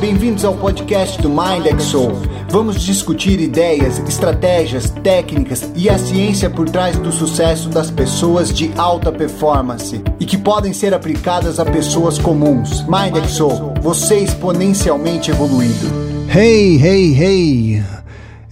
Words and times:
bem-vindos 0.00 0.44
ao 0.44 0.56
podcast 0.56 1.20
do 1.20 1.28
MindXO. 1.28 2.12
Vamos 2.48 2.80
discutir 2.82 3.40
ideias, 3.40 3.98
estratégias, 4.08 4.90
técnicas 4.90 5.72
e 5.74 5.90
a 5.90 5.98
ciência 5.98 6.48
por 6.48 6.70
trás 6.70 6.96
do 6.96 7.10
sucesso 7.10 7.68
das 7.68 7.90
pessoas 7.90 8.52
de 8.52 8.70
alta 8.76 9.10
performance 9.10 10.00
e 10.20 10.24
que 10.24 10.38
podem 10.38 10.72
ser 10.72 10.94
aplicadas 10.94 11.58
a 11.58 11.64
pessoas 11.64 12.16
comuns. 12.16 12.84
MindXO, 12.86 13.74
você 13.82 14.20
exponencialmente 14.20 15.32
evoluído. 15.32 15.88
Hey, 16.32 16.76
hey, 16.76 17.14
hey! 17.14 17.84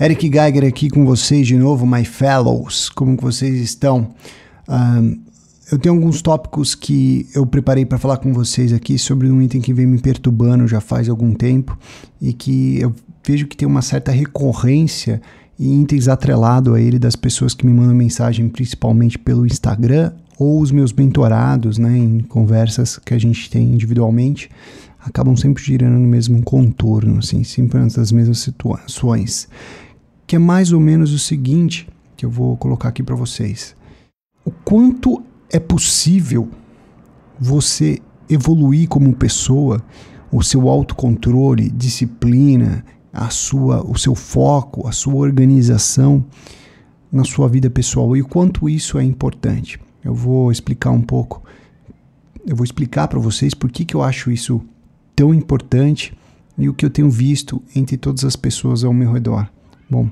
Eric 0.01 0.29
Geiger 0.29 0.65
aqui 0.65 0.91
com 0.91 1.07
vocês 1.07 1.47
de 1.47 1.57
novo, 1.57 1.87
my 1.87 2.05
fellows. 2.05 2.89
Como 2.89 3.17
vocês 3.17 3.55
estão? 3.61 4.15
Um, 4.69 5.26
eu 5.71 5.79
tenho 5.79 5.95
alguns 5.97 6.23
tópicos 6.23 6.75
que 6.75 7.27
eu 7.35 7.45
preparei 7.45 7.85
para 7.85 7.99
falar 7.99 8.19
com 8.19 8.33
vocês 8.33 8.73
aqui 8.73 8.99
sobre 8.99 9.29
um 9.29 9.43
item 9.43 9.61
que 9.61 9.75
vem 9.75 9.87
me 9.87 9.99
perturbando 9.99 10.69
já 10.69 10.81
faz 10.81 11.09
algum 11.09 11.35
tempo 11.35 11.77
e 12.21 12.33
que 12.33 12.79
eu 12.81 12.95
vejo 13.27 13.49
que 13.49 13.57
tem 13.57 13.67
uma 13.67 13.83
certa 13.83 14.13
recorrência 14.13 15.21
e 15.59 15.81
itens 15.83 16.07
atrelado 16.07 16.75
a 16.75 16.81
ele 16.81 16.99
das 16.99 17.17
pessoas 17.17 17.53
que 17.53 17.67
me 17.67 17.73
mandam 17.73 17.97
mensagem 17.97 18.49
principalmente 18.49 19.19
pelo 19.19 19.45
Instagram 19.45 20.13
ou 20.39 20.61
os 20.61 20.71
meus 20.71 20.93
mentorados, 20.93 21.79
né, 21.79 21.97
em 21.97 22.21
conversas 22.21 22.99
que 22.99 23.15
a 23.15 23.19
gente 23.19 23.51
tem 23.51 23.73
individualmente, 23.73 24.51
acabam 25.01 25.35
sempre 25.35 25.65
girando 25.65 25.99
no 25.99 26.07
mesmo 26.07 26.43
contorno, 26.43 27.19
assim, 27.19 27.43
sempre 27.43 27.81
nas 27.81 28.13
mesmas 28.13 28.41
situações. 28.41 29.49
Que 30.27 30.37
é 30.37 30.39
mais 30.39 30.73
ou 30.73 30.81
menos 30.81 31.13
o 31.13 31.19
seguinte, 31.19 31.89
que 32.17 32.27
eu 32.27 32.31
vou 32.31 32.57
colocar 32.59 32.91
aqui 32.91 33.03
para 33.03 33.15
vocês. 33.15 33.75
O 34.45 34.51
quanto 34.51 35.23
é 35.51 35.59
possível 35.59 36.49
você 37.39 38.01
evoluir 38.29 38.89
como 38.89 39.15
pessoa, 39.15 39.83
o 40.33 40.43
seu 40.43 40.69
autocontrole, 40.69 41.71
disciplina, 41.71 42.85
a 43.13 43.31
sua, 43.31 43.83
o 43.89 43.97
seu 43.97 44.15
foco, 44.15 44.87
a 44.87 44.93
sua 44.93 45.15
organização 45.15 46.25
na 47.11 47.25
sua 47.25 47.49
vida 47.49 47.71
pessoal 47.71 48.17
e 48.17 48.23
o 48.23 48.29
quanto 48.29 48.69
isso 48.69 48.99
é 48.99 49.05
importante. 49.05 49.81
Eu 50.05 50.15
vou 50.15 50.53
explicar 50.53 50.91
um 50.91 51.03
pouco. 51.03 51.43
Eu 52.47 52.55
vou 52.55 52.65
explicar 52.65 53.09
para 53.09 53.19
vocês 53.19 53.55
por 53.55 53.71
que, 53.71 53.85
que 53.85 53.95
eu 53.95 54.03
acho 54.03 54.31
isso 54.31 54.61
tão 55.15 55.33
importante 55.33 56.17
e 56.59 56.69
o 56.69 56.75
que 56.75 56.85
eu 56.85 56.91
tenho 56.91 57.11
visto 57.11 57.63
entre 57.75 57.97
todas 57.97 58.25
as 58.25 58.37
pessoas 58.37 58.85
ao 58.85 58.93
meu 58.93 59.13
redor. 59.13 59.49
Bom, 59.89 60.11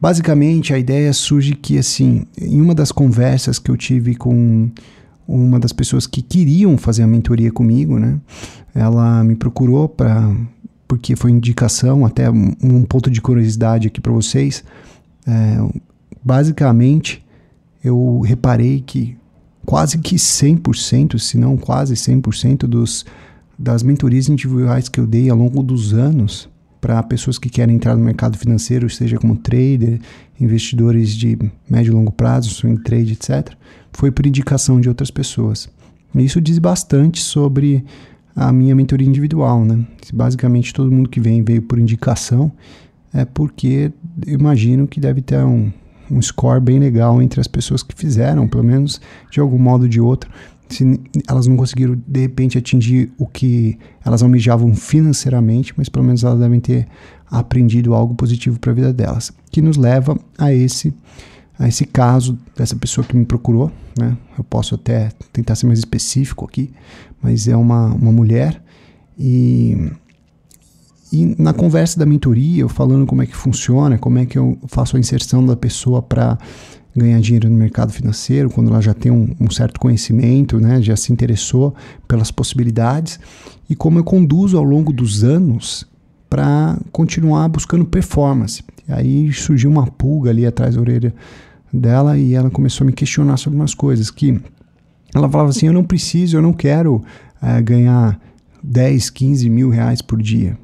Basicamente, 0.00 0.74
a 0.74 0.78
ideia 0.78 1.12
surge 1.12 1.54
que, 1.54 1.78
assim, 1.78 2.24
em 2.38 2.60
uma 2.60 2.74
das 2.74 2.92
conversas 2.92 3.58
que 3.58 3.70
eu 3.70 3.76
tive 3.76 4.14
com 4.14 4.70
uma 5.26 5.58
das 5.58 5.72
pessoas 5.72 6.06
que 6.06 6.22
queriam 6.22 6.76
fazer 6.76 7.02
a 7.02 7.06
mentoria 7.06 7.50
comigo, 7.50 7.98
né? 7.98 8.20
Ela 8.74 9.24
me 9.24 9.34
procurou 9.34 9.88
para 9.88 10.34
porque 10.86 11.16
foi 11.16 11.32
indicação, 11.32 12.06
até 12.06 12.30
um 12.30 12.84
ponto 12.84 13.10
de 13.10 13.20
curiosidade 13.20 13.88
aqui 13.88 14.00
para 14.00 14.12
vocês. 14.12 14.62
É, 15.26 15.58
basicamente, 16.24 17.24
eu 17.82 18.20
reparei 18.20 18.84
que 18.86 19.16
quase 19.64 19.98
que 19.98 20.14
100%, 20.14 21.18
se 21.18 21.36
não 21.36 21.56
quase 21.56 21.94
100% 21.94 22.68
dos, 22.68 23.04
das 23.58 23.82
mentorias 23.82 24.28
individuais 24.28 24.88
que 24.88 25.00
eu 25.00 25.06
dei 25.08 25.28
ao 25.28 25.36
longo 25.36 25.60
dos 25.60 25.92
anos 25.92 26.48
para 26.80 27.02
pessoas 27.02 27.38
que 27.38 27.48
querem 27.48 27.76
entrar 27.76 27.96
no 27.96 28.04
mercado 28.04 28.36
financeiro, 28.36 28.88
seja 28.88 29.18
como 29.18 29.36
trader, 29.36 30.00
investidores 30.40 31.14
de 31.14 31.38
médio 31.68 31.92
e 31.92 31.94
longo 31.94 32.12
prazo, 32.12 32.50
swing 32.50 32.82
trade, 32.82 33.12
etc., 33.12 33.54
foi 33.92 34.10
por 34.10 34.26
indicação 34.26 34.80
de 34.80 34.88
outras 34.88 35.10
pessoas. 35.10 35.68
Isso 36.14 36.40
diz 36.40 36.58
bastante 36.58 37.20
sobre 37.20 37.84
a 38.34 38.52
minha 38.52 38.74
mentoria 38.74 39.08
individual, 39.08 39.64
né? 39.64 39.84
Basicamente 40.12 40.74
todo 40.74 40.92
mundo 40.92 41.08
que 41.08 41.20
vem 41.20 41.42
veio 41.42 41.62
por 41.62 41.78
indicação, 41.78 42.52
é 43.12 43.24
porque 43.24 43.90
imagino 44.26 44.86
que 44.86 45.00
deve 45.00 45.22
ter 45.22 45.38
um, 45.38 45.72
um 46.10 46.20
score 46.20 46.60
bem 46.60 46.78
legal 46.78 47.20
entre 47.22 47.40
as 47.40 47.46
pessoas 47.46 47.82
que 47.82 47.94
fizeram, 47.94 48.46
pelo 48.46 48.64
menos 48.64 49.00
de 49.30 49.40
algum 49.40 49.58
modo 49.58 49.82
ou 49.82 49.88
de 49.88 50.00
outro, 50.00 50.30
se 50.68 51.00
elas 51.28 51.46
não 51.46 51.56
conseguiram 51.56 52.00
de 52.06 52.20
repente 52.20 52.58
atingir 52.58 53.12
o 53.18 53.26
que 53.26 53.78
elas 54.04 54.22
almejavam 54.22 54.74
financeiramente, 54.74 55.72
mas 55.76 55.88
pelo 55.88 56.04
menos 56.04 56.24
elas 56.24 56.38
devem 56.38 56.60
ter 56.60 56.86
aprendido 57.30 57.94
algo 57.94 58.14
positivo 58.14 58.58
para 58.58 58.72
a 58.72 58.74
vida 58.74 58.92
delas, 58.92 59.32
que 59.50 59.60
nos 59.62 59.76
leva 59.76 60.18
a 60.38 60.52
esse 60.52 60.92
a 61.58 61.66
esse 61.66 61.86
caso 61.86 62.38
dessa 62.54 62.76
pessoa 62.76 63.06
que 63.06 63.16
me 63.16 63.24
procurou, 63.24 63.72
né? 63.98 64.14
Eu 64.36 64.44
posso 64.44 64.74
até 64.74 65.10
tentar 65.32 65.54
ser 65.54 65.66
mais 65.66 65.78
específico 65.78 66.44
aqui, 66.44 66.70
mas 67.22 67.48
é 67.48 67.56
uma, 67.56 67.86
uma 67.94 68.12
mulher 68.12 68.62
e 69.18 69.90
e 71.12 71.34
na 71.38 71.52
conversa 71.54 71.98
da 71.98 72.04
mentoria, 72.04 72.62
eu 72.62 72.68
falando 72.68 73.06
como 73.06 73.22
é 73.22 73.26
que 73.26 73.34
funciona, 73.34 73.96
como 73.96 74.18
é 74.18 74.26
que 74.26 74.36
eu 74.36 74.58
faço 74.66 74.96
a 74.96 75.00
inserção 75.00 75.44
da 75.46 75.56
pessoa 75.56 76.02
para 76.02 76.36
ganhar 76.98 77.20
dinheiro 77.20 77.48
no 77.48 77.56
mercado 77.56 77.92
financeiro, 77.92 78.50
quando 78.50 78.70
ela 78.70 78.80
já 78.80 78.94
tem 78.94 79.12
um, 79.12 79.34
um, 79.40 79.50
certo 79.50 79.78
conhecimento, 79.78 80.58
né, 80.58 80.80
já 80.80 80.96
se 80.96 81.12
interessou 81.12 81.74
pelas 82.08 82.30
possibilidades, 82.30 83.20
e 83.68 83.74
como 83.74 83.98
eu 83.98 84.04
conduzo 84.04 84.56
ao 84.56 84.64
longo 84.64 84.92
dos 84.92 85.22
anos 85.22 85.86
para 86.28 86.78
continuar 86.92 87.48
buscando 87.48 87.84
performance. 87.84 88.62
E 88.88 88.92
aí 88.92 89.32
surgiu 89.32 89.70
uma 89.70 89.86
pulga 89.86 90.30
ali 90.30 90.46
atrás 90.46 90.74
da 90.74 90.80
orelha 90.80 91.14
dela 91.72 92.16
e 92.18 92.34
ela 92.34 92.50
começou 92.50 92.84
a 92.84 92.86
me 92.86 92.92
questionar 92.92 93.36
sobre 93.36 93.58
umas 93.58 93.74
coisas 93.74 94.10
que 94.10 94.40
ela 95.14 95.28
falava 95.28 95.50
assim, 95.50 95.66
eu 95.66 95.72
não 95.72 95.84
preciso, 95.84 96.36
eu 96.36 96.42
não 96.42 96.52
quero 96.52 97.02
é, 97.42 97.60
ganhar 97.62 98.20
10, 98.62 99.10
15 99.10 99.48
mil 99.48 99.70
reais 99.70 100.02
por 100.02 100.20
dia. 100.20 100.58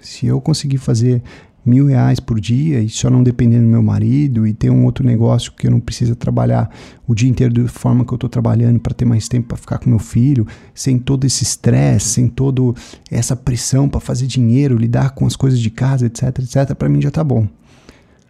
Se 0.00 0.26
eu 0.26 0.40
conseguir 0.40 0.78
fazer 0.78 1.22
mil 1.68 1.86
reais 1.86 2.18
por 2.18 2.40
dia 2.40 2.80
e 2.80 2.88
só 2.88 3.10
não 3.10 3.22
dependendo 3.22 3.64
do 3.64 3.70
meu 3.70 3.82
marido 3.82 4.46
e 4.46 4.52
ter 4.52 4.70
um 4.70 4.84
outro 4.84 5.04
negócio 5.04 5.52
que 5.52 5.66
eu 5.66 5.70
não 5.70 5.80
precisa 5.80 6.16
trabalhar 6.16 6.70
o 7.06 7.14
dia 7.14 7.28
inteiro 7.28 7.52
da 7.52 7.68
forma 7.68 8.04
que 8.04 8.12
eu 8.12 8.16
estou 8.16 8.28
trabalhando 8.28 8.80
para 8.80 8.94
ter 8.94 9.04
mais 9.04 9.28
tempo 9.28 9.48
para 9.48 9.56
ficar 9.56 9.78
com 9.78 9.90
meu 9.90 9.98
filho, 9.98 10.46
sem 10.74 10.98
todo 10.98 11.24
esse 11.24 11.44
estresse, 11.44 12.08
sem 12.08 12.28
toda 12.28 12.62
essa 13.10 13.36
pressão 13.36 13.88
para 13.88 14.00
fazer 14.00 14.26
dinheiro, 14.26 14.76
lidar 14.76 15.10
com 15.10 15.26
as 15.26 15.36
coisas 15.36 15.60
de 15.60 15.70
casa, 15.70 16.06
etc, 16.06 16.38
etc, 16.38 16.74
para 16.74 16.88
mim 16.88 17.00
já 17.00 17.10
tá 17.10 17.22
bom. 17.22 17.46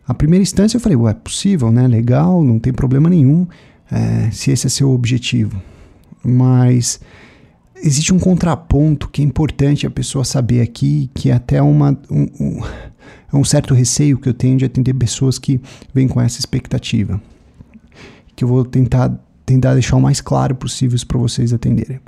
A 0.06 0.15
primeira 0.15 0.43
instância 0.43 0.76
eu 0.76 0.81
falei, 0.81 0.97
ué, 0.97 1.10
é 1.10 1.15
possível, 1.15 1.70
né? 1.70 1.87
Legal, 1.87 2.43
não 2.43 2.59
tem 2.59 2.72
problema 2.72 3.10
nenhum, 3.10 3.47
é, 3.91 4.31
se 4.31 4.50
esse 4.50 4.66
é 4.66 4.70
seu 4.70 4.91
objetivo. 4.91 5.60
Mas 6.25 6.99
existe 7.83 8.12
um 8.12 8.19
contraponto 8.19 9.09
que 9.09 9.22
é 9.22 9.25
importante 9.25 9.87
a 9.87 9.91
pessoa 9.91 10.25
saber 10.25 10.61
aqui, 10.61 11.11
que 11.15 11.31
é 11.31 11.33
até 11.33 11.61
uma, 11.62 11.99
um, 12.11 12.27
um, 12.41 12.62
é 13.33 13.37
um 13.37 13.44
certo 13.44 13.75
receio 13.75 14.19
que 14.19 14.28
eu 14.28 14.34
tenho 14.34 14.56
de 14.56 14.65
atender 14.65 14.94
pessoas 14.94 15.39
que 15.39 15.61
vêm 15.93 16.09
com 16.09 16.21
essa 16.21 16.38
expectativa. 16.38 17.21
Que 18.34 18.44
eu 18.44 18.49
vou 18.49 18.65
tentar, 18.65 19.19
tentar 19.44 19.75
deixar 19.75 19.97
o 19.97 20.00
mais 20.00 20.21
claro 20.21 20.55
possível 20.55 20.99
para 21.06 21.19
vocês 21.19 21.53
atenderem. 21.53 22.00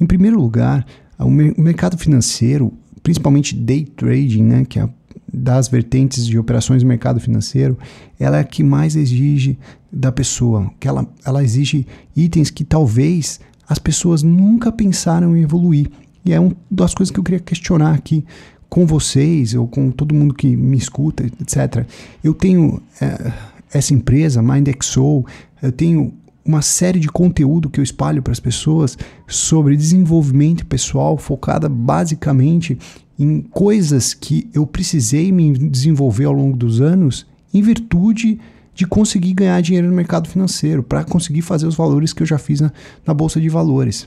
Em 0.00 0.06
primeiro 0.06 0.40
lugar, 0.40 0.86
o, 1.18 1.30
mer 1.30 1.54
o 1.56 1.62
mercado 1.62 1.96
financeiro, 1.98 2.72
principalmente 3.02 3.54
day 3.54 3.84
trading, 3.84 4.42
né, 4.42 4.64
que 4.64 4.78
é 4.78 4.88
das 5.32 5.68
vertentes 5.68 6.26
de 6.26 6.38
operações 6.38 6.82
do 6.82 6.88
mercado 6.88 7.20
financeiro, 7.20 7.78
ela 8.18 8.38
é 8.38 8.40
a 8.40 8.44
que 8.44 8.62
mais 8.62 8.96
exige 8.96 9.58
da 9.92 10.10
pessoa, 10.10 10.70
que 10.80 10.88
ela, 10.88 11.06
ela 11.24 11.44
exige 11.44 11.86
itens 12.16 12.50
que 12.50 12.64
talvez 12.64 13.38
as 13.68 13.78
pessoas 13.78 14.22
nunca 14.22 14.72
pensaram 14.72 15.36
em 15.36 15.42
evoluir. 15.42 15.90
E 16.24 16.32
é 16.32 16.40
uma 16.40 16.52
das 16.70 16.94
coisas 16.94 17.12
que 17.12 17.20
eu 17.20 17.24
queria 17.24 17.40
questionar 17.40 17.94
aqui 17.94 18.24
com 18.68 18.86
vocês 18.86 19.54
ou 19.54 19.66
com 19.66 19.90
todo 19.90 20.14
mundo 20.14 20.34
que 20.34 20.56
me 20.56 20.76
escuta, 20.76 21.24
etc. 21.24 21.86
Eu 22.22 22.34
tenho 22.34 22.82
é, 23.00 23.32
essa 23.72 23.94
empresa, 23.94 24.42
MindXO, 24.42 25.24
eu 25.62 25.72
tenho 25.72 26.12
uma 26.44 26.62
série 26.62 26.98
de 26.98 27.08
conteúdo 27.08 27.68
que 27.68 27.78
eu 27.78 27.84
espalho 27.84 28.22
para 28.22 28.32
as 28.32 28.40
pessoas 28.40 28.96
sobre 29.26 29.76
desenvolvimento 29.76 30.64
pessoal, 30.64 31.18
focada 31.18 31.68
basicamente 31.68 32.78
em 33.18 33.42
coisas 33.42 34.14
que 34.14 34.48
eu 34.54 34.66
precisei 34.66 35.30
me 35.30 35.52
desenvolver 35.52 36.24
ao 36.24 36.32
longo 36.32 36.56
dos 36.56 36.80
anos 36.80 37.26
em 37.52 37.60
virtude 37.60 38.38
de 38.78 38.86
conseguir 38.86 39.32
ganhar 39.32 39.60
dinheiro 39.60 39.88
no 39.88 39.92
mercado 39.92 40.28
financeiro, 40.28 40.84
para 40.84 41.02
conseguir 41.02 41.42
fazer 41.42 41.66
os 41.66 41.74
valores 41.74 42.12
que 42.12 42.22
eu 42.22 42.26
já 42.28 42.38
fiz 42.38 42.60
na, 42.60 42.70
na 43.04 43.12
bolsa 43.12 43.40
de 43.40 43.48
valores. 43.48 44.06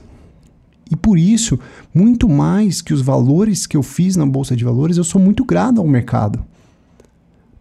E 0.90 0.96
por 0.96 1.20
isso, 1.20 1.60
muito 1.94 2.30
mais 2.30 2.82
que 2.82 2.94
os 2.94 3.02
valores 3.02 3.68
que 3.68 3.76
eu 3.76 3.84
fiz 3.84 4.16
na 4.16 4.26
bolsa 4.26 4.56
de 4.56 4.64
valores, 4.64 4.96
eu 4.96 5.04
sou 5.04 5.22
muito 5.22 5.44
grato 5.44 5.82
ao 5.82 5.86
mercado. 5.86 6.42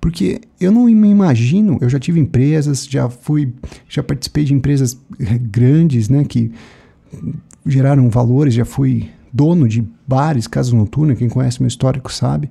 Porque 0.00 0.40
eu 0.60 0.70
não 0.70 0.84
me 0.84 1.08
imagino, 1.08 1.78
eu 1.80 1.88
já 1.88 1.98
tive 1.98 2.20
empresas, 2.20 2.86
já 2.86 3.08
fui, 3.08 3.52
já 3.88 4.04
participei 4.04 4.44
de 4.44 4.54
empresas 4.54 4.96
eh, 5.18 5.36
grandes, 5.36 6.08
né, 6.08 6.22
que 6.24 6.52
geraram 7.66 8.08
valores, 8.08 8.54
já 8.54 8.64
fui 8.64 9.10
dono 9.32 9.66
de 9.66 9.84
bares, 10.06 10.46
casas 10.46 10.72
noturnas, 10.72 11.18
quem 11.18 11.28
conhece 11.28 11.60
meu 11.60 11.66
histórico 11.66 12.12
sabe. 12.12 12.48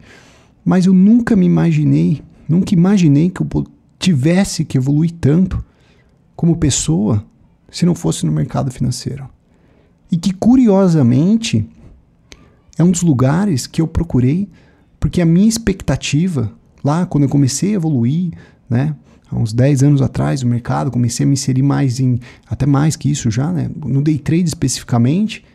Mas 0.65 0.85
eu 0.85 0.93
nunca 0.93 1.33
me 1.33 1.45
imaginei, 1.45 2.21
nunca 2.45 2.73
imaginei 2.73 3.29
que 3.29 3.41
eu 3.41 3.47
tivesse 3.99 4.63
que 4.63 4.77
evoluir 4.77 5.11
tanto 5.19 5.63
como 6.35 6.55
pessoa 6.55 7.23
se 7.69 7.85
não 7.85 7.93
fosse 7.93 8.25
no 8.25 8.31
mercado 8.31 8.71
financeiro. 8.71 9.29
E 10.09 10.17
que 10.17 10.33
curiosamente 10.33 11.67
é 12.77 12.83
um 12.83 12.89
dos 12.89 13.01
lugares 13.01 13.67
que 13.67 13.81
eu 13.81 13.87
procurei 13.87 14.49
porque 14.99 15.21
a 15.21 15.25
minha 15.25 15.47
expectativa 15.47 16.51
lá 16.83 17.05
quando 17.05 17.25
eu 17.25 17.29
comecei 17.29 17.71
a 17.71 17.75
evoluir, 17.75 18.31
né? 18.69 18.95
Há 19.31 19.37
uns 19.37 19.53
10 19.53 19.83
anos 19.83 20.01
atrás, 20.01 20.41
no 20.41 20.49
mercado, 20.49 20.89
comecei 20.89 21.23
a 21.23 21.27
me 21.27 21.33
inserir 21.33 21.61
mais 21.61 21.99
em, 21.99 22.19
até 22.47 22.65
mais 22.65 22.95
que 22.95 23.11
isso 23.11 23.29
já, 23.29 23.51
né? 23.51 23.69
No 23.75 24.01
day 24.01 24.17
trade 24.17 24.45
especificamente, 24.45 25.45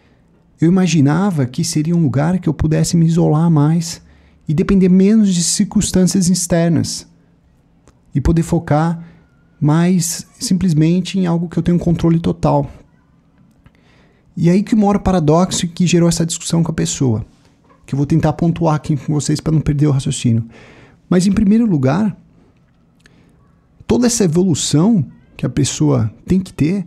eu 0.61 0.69
imaginava 0.69 1.45
que 1.45 1.65
seria 1.65 1.97
um 1.97 2.03
lugar 2.03 2.39
que 2.39 2.49
eu 2.49 2.55
pudesse 2.55 2.97
me 2.97 3.05
isolar 3.05 3.51
mais 3.51 4.01
e 4.47 4.55
depender 4.55 4.89
menos 4.89 5.35
de 5.35 5.43
circunstâncias 5.43 6.29
externas 6.29 7.09
e 8.15 8.21
poder 8.21 8.43
focar 8.43 9.05
mais 9.61 10.27
simplesmente 10.39 11.19
em 11.19 11.27
algo 11.27 11.49
que 11.49 11.59
eu 11.59 11.63
tenho 11.63 11.79
controle 11.79 12.21
total. 12.21 12.71
E 14.37 14.51
aí 14.51 14.63
que 14.63 14.75
mora 14.75 14.99
o 14.99 15.01
paradoxo 15.01 15.67
que 15.69 15.87
gerou 15.87 16.09
essa 16.09 16.27
discussão 16.27 16.63
com 16.63 16.71
a 16.71 16.75
pessoa, 16.75 17.25
que 17.87 17.95
eu 17.95 17.97
vou 17.97 18.07
tentar 18.07 18.33
pontuar 18.35 18.75
aqui 18.75 18.97
com 18.97 19.15
vocês 19.15 19.41
para 19.41 19.53
não 19.53 19.61
perder 19.61 19.87
o 19.87 19.93
raciocínio. 19.93 20.45
Mas 21.09 21.27
em 21.27 21.33
primeiro 21.33 21.67
lugar, 21.67 22.17
toda 23.87 24.07
essa 24.07 24.25
evolução 24.25 25.05
que 25.37 25.47
a 25.47 25.51
pessoa 25.51 26.13
tem 26.27 26.41
que 26.41 26.53
ter 26.53 26.87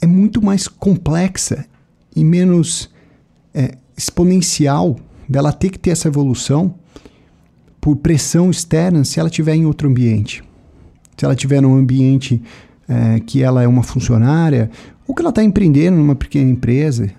é 0.00 0.06
muito 0.06 0.42
mais 0.42 0.66
complexa 0.66 1.66
e 2.14 2.24
menos 2.24 2.90
é, 3.54 3.76
exponencial 3.96 4.96
dela 5.28 5.52
ter 5.52 5.70
que 5.70 5.78
ter 5.78 5.90
essa 5.90 6.08
evolução 6.08 6.74
por 7.80 7.96
pressão 7.96 8.50
externa 8.50 9.04
se 9.04 9.18
ela 9.18 9.28
estiver 9.28 9.54
em 9.54 9.64
outro 9.64 9.88
ambiente. 9.88 10.42
Se 11.16 11.24
ela 11.24 11.34
estiver 11.34 11.60
num 11.60 11.76
ambiente 11.76 12.42
é, 12.88 13.20
que 13.20 13.42
ela 13.42 13.62
é 13.62 13.68
uma 13.68 13.82
funcionária 13.82 14.70
ou 15.06 15.14
que 15.14 15.22
ela 15.22 15.30
está 15.30 15.42
empreendendo 15.42 15.96
numa 15.96 16.14
pequena 16.14 16.50
empresa, 16.50 17.10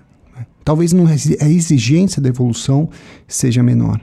talvez 0.64 0.92
não, 0.92 1.06
a 1.06 1.48
exigência 1.48 2.20
da 2.22 2.28
evolução 2.28 2.88
seja 3.26 3.62
menor. 3.62 4.00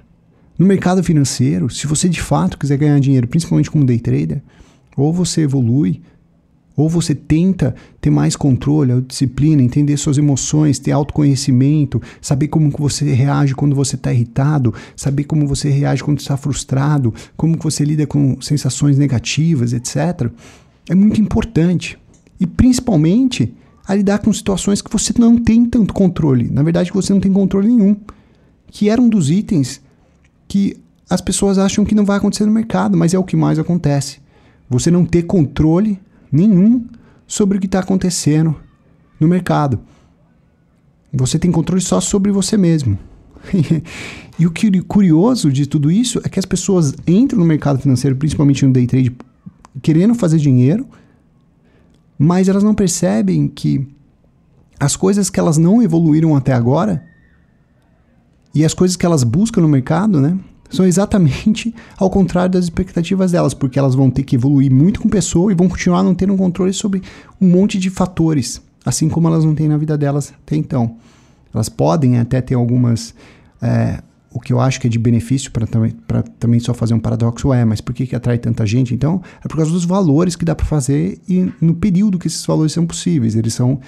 No 0.58 0.66
mercado 0.66 1.04
financeiro, 1.04 1.70
se 1.70 1.88
você 1.88 2.10
de 2.10 2.22
fato 2.22 2.58
quiser 2.58 2.78
ganhar 2.78 3.00
dinheiro, 3.00 3.28
principalmente 3.28 3.72
como 3.72 3.86
day 3.86 4.00
trader, 4.00 4.42
ou 4.98 5.14
você 5.14 5.42
evolui, 5.42 6.02
ou 6.82 6.90
você 6.90 7.14
tenta 7.14 7.76
ter 8.00 8.10
mais 8.10 8.36
controle, 8.36 9.02
disciplina, 9.02 9.62
entender 9.62 9.98
suas 9.98 10.18
emoções, 10.18 10.80
ter 10.80 10.92
autoconhecimento, 10.92 12.02
saber 12.22 12.48
como 12.48 12.72
que 12.72 12.80
você 12.80 13.14
reage 13.14 13.54
quando 13.54 13.76
você 13.76 13.96
está 13.96 14.14
irritado, 14.14 14.74
saber 14.96 15.26
como 15.26 15.46
você 15.46 15.70
reage 15.70 16.04
quando 16.04 16.20
está 16.20 16.38
frustrado, 16.38 17.14
como 17.36 17.58
que 17.58 17.64
você 17.64 17.84
lida 17.84 18.08
com 18.08 18.40
sensações 18.42 18.98
negativas, 18.98 19.74
etc. 19.74 20.32
É 20.90 20.96
muito 20.96 21.20
importante. 21.20 21.98
E 22.40 22.48
principalmente 22.48 23.54
a 23.86 23.96
lidar 23.96 24.20
com 24.20 24.32
situações 24.32 24.82
que 24.82 24.92
você 24.92 25.14
não 25.18 25.38
tem 25.38 25.66
tanto 25.66 25.94
controle. 25.94 26.50
Na 26.50 26.64
verdade, 26.64 26.92
você 26.94 27.12
não 27.12 27.20
tem 27.20 27.34
controle 27.34 27.68
nenhum. 27.68 27.96
Que 28.68 28.88
era 28.88 29.02
um 29.02 29.10
dos 29.10 29.30
itens 29.32 29.82
que 30.48 30.78
as 31.10 31.22
pessoas 31.22 31.58
acham 31.58 31.84
que 31.84 31.96
não 31.96 32.06
vai 32.06 32.18
acontecer 32.18 32.46
no 32.46 32.52
mercado, 32.52 32.96
mas 32.96 33.14
é 33.14 33.20
o 33.20 33.24
que 33.24 33.36
mais 33.36 33.58
acontece. 33.58 34.20
Você 34.70 34.92
não 34.92 35.04
ter 35.04 35.24
controle 35.24 36.00
nenhum 36.32 36.86
sobre 37.28 37.58
o 37.58 37.62
que 37.62 37.66
está 37.66 37.80
acontecendo 37.80 38.56
no 39.20 39.28
mercado. 39.28 39.80
Você 41.12 41.40
tem 41.40 41.52
controle 41.52 41.82
só 41.82 42.00
sobre 42.00 42.32
você 42.32 42.58
mesmo. 42.58 42.98
e 44.38 44.46
o 44.46 44.52
curioso 44.86 45.52
de 45.52 45.66
tudo 45.66 45.92
isso 45.92 46.20
é 46.24 46.30
que 46.30 46.40
as 46.40 46.46
pessoas 46.46 46.94
entram 47.08 47.40
no 47.40 47.46
mercado 47.46 47.80
financeiro, 47.80 48.16
principalmente 48.16 48.66
no 48.66 48.74
day 48.74 48.86
trade, 48.86 49.16
querendo 49.82 50.14
fazer 50.14 50.38
dinheiro, 50.38 50.88
mas 52.18 52.48
elas 52.48 52.64
não 52.64 52.76
percebem 52.76 53.48
que 53.48 53.88
as 54.80 54.96
coisas 54.96 55.30
que 55.30 55.40
elas 55.40 55.58
não 55.58 55.82
evoluíram 55.82 56.36
até 56.36 56.54
agora 56.54 57.04
e 58.54 58.66
as 58.66 58.74
coisas 58.74 58.98
que 58.98 59.06
elas 59.06 59.24
buscam 59.24 59.62
no 59.62 59.70
mercado, 59.70 60.20
né? 60.20 60.38
São 60.70 60.86
exatamente 60.86 61.74
ao 61.98 62.10
contrário 62.10 62.52
das 62.52 62.66
expectativas 62.66 63.32
delas, 63.32 63.54
porque 63.54 63.80
elas 63.80 63.96
vão 63.96 64.10
ter 64.10 64.24
que 64.24 64.36
evoluir 64.36 64.72
muito 64.72 65.02
com 65.02 65.10
pessoa 65.10 65.52
e 65.52 65.56
vão 65.56 65.68
continuar 65.68 66.04
não 66.04 66.14
tendo 66.14 66.34
um 66.34 66.38
controle 66.38 66.74
sobre 66.74 67.02
um 67.42 67.48
monte 67.48 67.78
de 67.78 67.90
fatores, 67.90 68.62
assim 68.86 69.10
como 69.10 69.28
elas 69.28 69.44
não 69.44 69.56
têm 69.56 69.68
na 69.68 69.78
vida 69.78 69.98
delas 69.98 70.34
até 70.44 70.56
então. 70.56 70.96
Elas 71.54 71.70
podem 71.70 72.20
até 72.20 72.42
ter 72.42 72.56
algumas. 72.56 73.14
É, 73.62 74.02
o 74.32 74.40
que 74.40 74.54
eu 74.54 74.60
acho 74.60 74.80
que 74.80 74.86
é 74.86 74.90
de 74.90 75.00
benefício 75.00 75.52
para 75.52 75.66
também, 76.40 76.60
só 76.60 76.72
fazer 76.74 76.94
um 76.94 77.00
paradoxo 77.00 77.52
é, 77.52 77.66
mas 77.66 77.82
por 77.82 77.94
que, 77.96 78.06
que 78.06 78.16
atrai 78.16 78.38
tanta 78.38 78.66
gente? 78.66 78.94
Então, 78.94 79.22
é 79.44 79.48
por 79.48 79.58
causa 79.58 79.72
dos 79.72 79.86
valores 79.86 80.36
que 80.36 80.46
dá 80.46 80.54
para 80.54 80.68
fazer 80.68 81.20
e 81.28 81.52
no 81.60 81.74
período 81.74 82.20
que 82.20 82.28
esses 82.28 82.46
valores 82.46 82.72
são 82.72 82.86
possíveis. 82.86 83.36
Eles 83.36 83.56
são, 83.56 83.80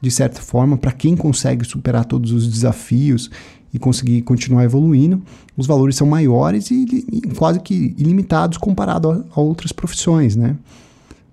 de 0.00 0.10
certa 0.10 0.40
forma, 0.40 0.78
para 0.78 0.92
quem 0.92 1.14
consegue 1.14 1.64
superar 1.66 2.06
todos 2.06 2.32
os 2.32 2.48
desafios 2.48 3.30
e 3.72 3.78
conseguir 3.78 4.22
continuar 4.22 4.64
evoluindo, 4.64 5.22
os 5.56 5.66
valores 5.66 5.96
são 5.96 6.06
maiores 6.06 6.70
e, 6.70 7.06
e 7.10 7.20
quase 7.34 7.60
que 7.60 7.94
ilimitados 7.96 8.58
comparado 8.58 9.10
a, 9.10 9.24
a, 9.34 9.40
outras 9.40 9.72
profissões, 9.72 10.36
né? 10.36 10.56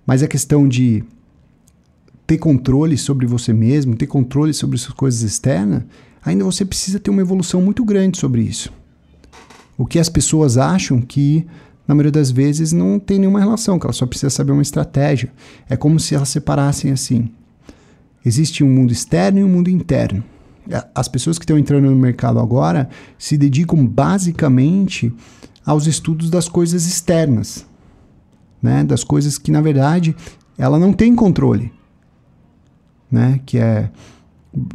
Mas 0.06 0.22
a 0.22 0.28
questão 0.28 0.66
de 0.66 1.04
ter 2.26 2.38
controle 2.38 2.96
sobre 2.96 3.26
você 3.26 3.52
mesmo, 3.52 3.94
ter 3.94 4.06
controle 4.06 4.54
sobre 4.54 4.78
suas 4.78 4.94
coisas 4.94 5.20
externas, 5.22 5.82
ainda 6.24 6.44
você 6.44 6.64
precisa 6.64 6.98
ter 6.98 7.10
uma 7.10 7.20
evolução 7.20 7.60
muito 7.60 7.84
grande 7.84 8.18
sobre 8.18 8.42
isso. 8.42 8.72
O 9.76 9.84
que 9.84 9.98
as 9.98 10.08
pessoas 10.08 10.56
acham 10.56 11.00
que, 11.00 11.46
na 11.86 11.94
maioria 11.94 12.12
das 12.12 12.30
vezes, 12.30 12.72
não 12.72 12.98
tem 12.98 13.18
nenhuma 13.18 13.40
relação, 13.40 13.78
que 13.78 13.86
ela 13.86 13.92
só 13.92 14.06
precisa 14.06 14.30
saber 14.30 14.52
uma 14.52 14.62
estratégia. 14.62 15.32
É 15.68 15.76
como 15.76 15.98
se 15.98 16.14
elas 16.14 16.28
separassem 16.28 16.90
assim. 16.90 17.30
Existe 18.24 18.62
um 18.62 18.68
mundo 18.68 18.92
externo 18.92 19.40
e 19.40 19.44
um 19.44 19.48
mundo 19.48 19.68
interno 19.68 20.22
as 20.94 21.08
pessoas 21.08 21.38
que 21.38 21.44
estão 21.44 21.58
entrando 21.58 21.90
no 21.90 21.96
mercado 21.96 22.38
agora 22.38 22.88
se 23.18 23.36
dedicam 23.36 23.86
basicamente 23.86 25.12
aos 25.64 25.86
estudos 25.86 26.30
das 26.30 26.48
coisas 26.48 26.86
externas, 26.86 27.66
né? 28.62 28.84
Das 28.84 29.04
coisas 29.04 29.38
que 29.38 29.50
na 29.50 29.60
verdade 29.60 30.14
ela 30.58 30.78
não 30.78 30.92
tem 30.92 31.14
controle, 31.14 31.72
né? 33.10 33.40
Que 33.44 33.58
é 33.58 33.90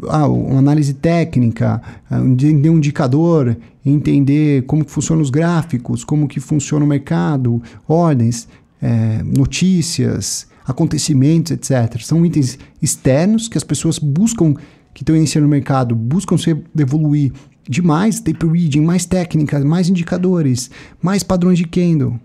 ah, 0.07 0.27
uma 0.27 0.59
análise 0.59 0.93
técnica, 0.93 1.81
entender 2.11 2.69
um 2.69 2.77
indicador, 2.77 3.57
entender 3.85 4.63
como 4.63 4.85
que 4.85 4.91
funcionam 4.91 5.21
os 5.21 5.29
gráficos, 5.29 6.03
como 6.03 6.27
que 6.27 6.39
funciona 6.39 6.85
o 6.85 6.87
mercado, 6.87 7.61
ordens, 7.87 8.47
é, 8.81 9.21
notícias, 9.23 10.47
acontecimentos, 10.65 11.51
etc. 11.51 12.01
São 12.01 12.25
itens 12.25 12.57
externos 12.81 13.47
que 13.47 13.57
as 13.57 13.63
pessoas 13.63 13.99
buscam 13.99 14.55
que 14.95 15.03
estão 15.03 15.15
iniciando 15.15 15.45
no 15.45 15.51
mercado 15.51 15.93
buscam 15.93 16.37
se 16.37 16.57
evoluir 16.79 17.33
demais, 17.67 18.21
tape 18.21 18.47
reading, 18.47 18.79
mais 18.79 19.05
técnicas, 19.05 19.61
mais 19.63 19.89
indicadores, 19.89 20.71
mais 21.01 21.21
padrões 21.21 21.57
de 21.57 21.65
candle. 21.65 22.17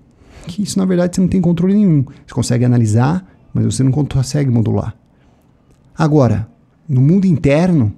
Que 0.47 0.63
isso 0.63 0.79
na 0.79 0.85
verdade 0.85 1.17
você 1.17 1.21
não 1.21 1.29
tem 1.29 1.41
controle 1.41 1.75
nenhum. 1.75 2.05
Você 2.25 2.33
consegue 2.33 2.65
analisar, 2.65 3.27
mas 3.53 3.65
você 3.65 3.83
não 3.83 3.91
consegue 3.91 4.51
modular. 4.51 4.95
Agora, 5.99 6.49
no 6.89 7.01
mundo 7.01 7.27
interno, 7.27 7.93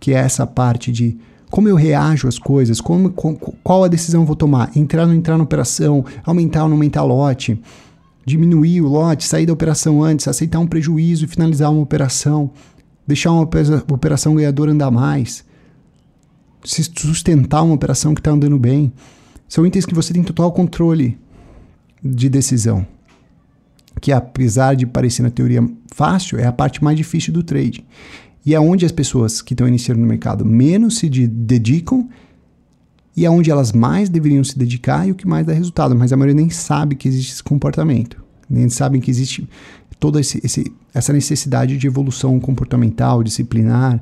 que 0.00 0.14
é 0.14 0.16
essa 0.16 0.46
parte 0.46 0.90
de 0.90 1.18
como 1.50 1.68
eu 1.68 1.76
reajo 1.76 2.26
às 2.26 2.38
coisas, 2.38 2.80
como, 2.80 3.10
qual 3.10 3.84
a 3.84 3.88
decisão 3.88 4.24
vou 4.24 4.34
tomar, 4.34 4.74
entrar 4.74 5.02
ou 5.02 5.08
não 5.08 5.14
entrar 5.14 5.36
na 5.36 5.44
operação, 5.44 6.02
aumentar 6.24 6.62
ou 6.62 6.68
não 6.68 6.76
aumentar 6.76 7.02
lote, 7.02 7.60
diminuir 8.24 8.80
o 8.80 8.88
lote, 8.88 9.24
sair 9.24 9.44
da 9.44 9.52
operação 9.52 10.02
antes, 10.02 10.26
aceitar 10.26 10.58
um 10.60 10.66
prejuízo 10.66 11.26
e 11.26 11.28
finalizar 11.28 11.70
uma 11.70 11.82
operação 11.82 12.50
deixar 13.06 13.30
uma 13.32 13.42
operação 13.42 14.34
ganhadora 14.34 14.72
andar 14.72 14.90
mais, 14.90 15.44
se 16.64 16.82
sustentar 16.82 17.62
uma 17.62 17.74
operação 17.74 18.14
que 18.14 18.20
está 18.20 18.30
andando 18.30 18.58
bem. 18.58 18.92
São 19.48 19.66
itens 19.66 19.84
que 19.84 19.94
você 19.94 20.12
tem 20.12 20.22
total 20.22 20.50
controle 20.52 21.18
de 22.02 22.28
decisão. 22.28 22.86
Que 24.00 24.12
apesar 24.12 24.74
de 24.74 24.86
parecer 24.86 25.22
na 25.22 25.30
teoria 25.30 25.66
fácil, 25.92 26.38
é 26.38 26.46
a 26.46 26.52
parte 26.52 26.82
mais 26.82 26.96
difícil 26.96 27.32
do 27.32 27.42
trade. 27.42 27.84
E 28.44 28.54
é 28.54 28.60
onde 28.60 28.84
as 28.84 28.92
pessoas 28.92 29.40
que 29.40 29.54
estão 29.54 29.68
iniciando 29.68 30.00
no 30.00 30.06
mercado 30.06 30.44
menos 30.44 30.98
se 30.98 31.08
dedicam 31.08 32.08
e 33.16 33.24
é 33.24 33.30
onde 33.30 33.50
elas 33.50 33.72
mais 33.72 34.08
deveriam 34.08 34.42
se 34.42 34.58
dedicar 34.58 35.06
e 35.06 35.12
o 35.12 35.14
que 35.14 35.26
mais 35.26 35.46
dá 35.46 35.52
resultado. 35.52 35.94
Mas 35.94 36.12
a 36.12 36.16
maioria 36.16 36.34
nem 36.34 36.50
sabe 36.50 36.96
que 36.96 37.08
existe 37.08 37.32
esse 37.32 37.42
comportamento. 37.42 38.22
Nem 38.48 38.68
sabem 38.68 39.00
que 39.00 39.10
existe 39.10 39.48
toda 39.98 40.20
esse, 40.20 40.40
esse, 40.44 40.72
essa 40.92 41.12
necessidade 41.12 41.76
de 41.76 41.86
evolução 41.86 42.38
comportamental, 42.40 43.22
disciplinar, 43.22 44.00